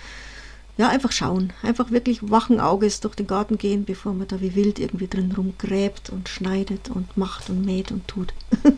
[0.77, 1.51] ja, einfach schauen.
[1.63, 5.33] Einfach wirklich wachen Auges durch den Garten gehen, bevor man da wie wild irgendwie drin
[5.35, 8.33] rumgräbt und schneidet und macht und mäht und tut.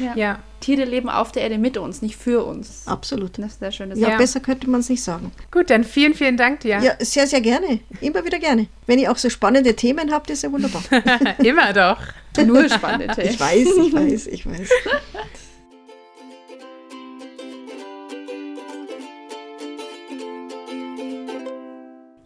[0.00, 0.16] Ja.
[0.16, 2.82] Ja, Tiere leben auf der Erde mit uns, nicht für uns.
[2.86, 3.38] Absolut.
[3.38, 4.18] Das ist sehr schöne Ja, Sache.
[4.18, 5.30] besser könnte man es nicht sagen.
[5.52, 6.80] gut, dann vielen, vielen Dank dir.
[6.82, 7.78] Ja, sehr, sehr gerne.
[8.00, 8.66] Immer wieder gerne.
[8.86, 10.82] Wenn ihr auch so spannende Themen habt, ist ja wunderbar.
[11.38, 11.98] Immer doch.
[12.44, 13.16] Nur spannend.
[13.16, 13.28] ey.
[13.30, 14.68] Ich weiß, ich weiß, ich weiß.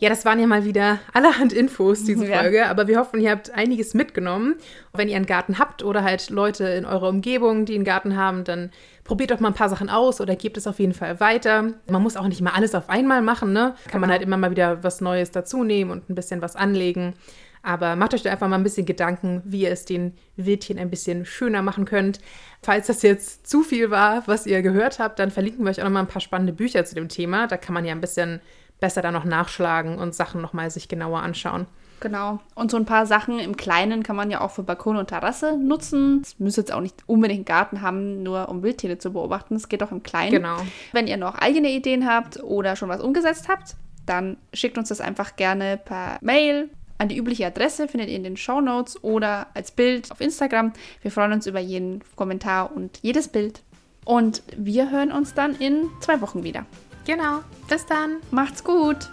[0.01, 2.39] Ja, das waren ja mal wieder allerhand Infos, diese Ja.
[2.41, 2.67] Folge.
[2.67, 4.57] Aber wir hoffen, ihr habt einiges mitgenommen.
[4.95, 8.45] Wenn ihr einen Garten habt oder halt Leute in eurer Umgebung, die einen Garten haben,
[8.45, 8.71] dann
[9.05, 11.75] probiert doch mal ein paar Sachen aus oder gebt es auf jeden Fall weiter.
[11.87, 13.75] Man muss auch nicht mal alles auf einmal machen, ne?
[13.89, 17.15] Kann man halt immer mal wieder was Neues dazu nehmen und ein bisschen was anlegen.
[17.63, 20.89] Aber macht euch da einfach mal ein bisschen Gedanken, wie ihr es den Wildtieren ein
[20.89, 22.21] bisschen schöner machen könnt.
[22.63, 25.85] Falls das jetzt zu viel war, was ihr gehört habt, dann verlinken wir euch auch
[25.85, 27.47] noch mal ein paar spannende Bücher zu dem Thema.
[27.49, 28.41] Da kann man ja ein bisschen
[28.81, 31.67] besser da noch nachschlagen und Sachen noch mal sich genauer anschauen.
[32.01, 32.41] Genau.
[32.55, 35.57] Und so ein paar Sachen im Kleinen kann man ja auch für Balkon und Terrasse
[35.59, 36.23] nutzen.
[36.23, 39.55] Es müsst jetzt auch nicht unbedingt einen Garten haben, nur um Wildtiere zu beobachten.
[39.55, 40.33] Es geht auch im Kleinen.
[40.33, 40.57] Genau.
[40.93, 43.77] Wenn ihr noch eigene Ideen habt oder schon was umgesetzt habt,
[44.07, 48.25] dann schickt uns das einfach gerne per Mail an die übliche Adresse, findet ihr in
[48.25, 50.73] den Show Notes oder als Bild auf Instagram.
[51.03, 53.63] Wir freuen uns über jeden Kommentar und jedes Bild.
[54.05, 56.67] Und wir hören uns dann in zwei Wochen wieder.
[57.05, 57.41] Genau.
[57.69, 58.17] Bis dann.
[58.31, 59.09] Macht's gut.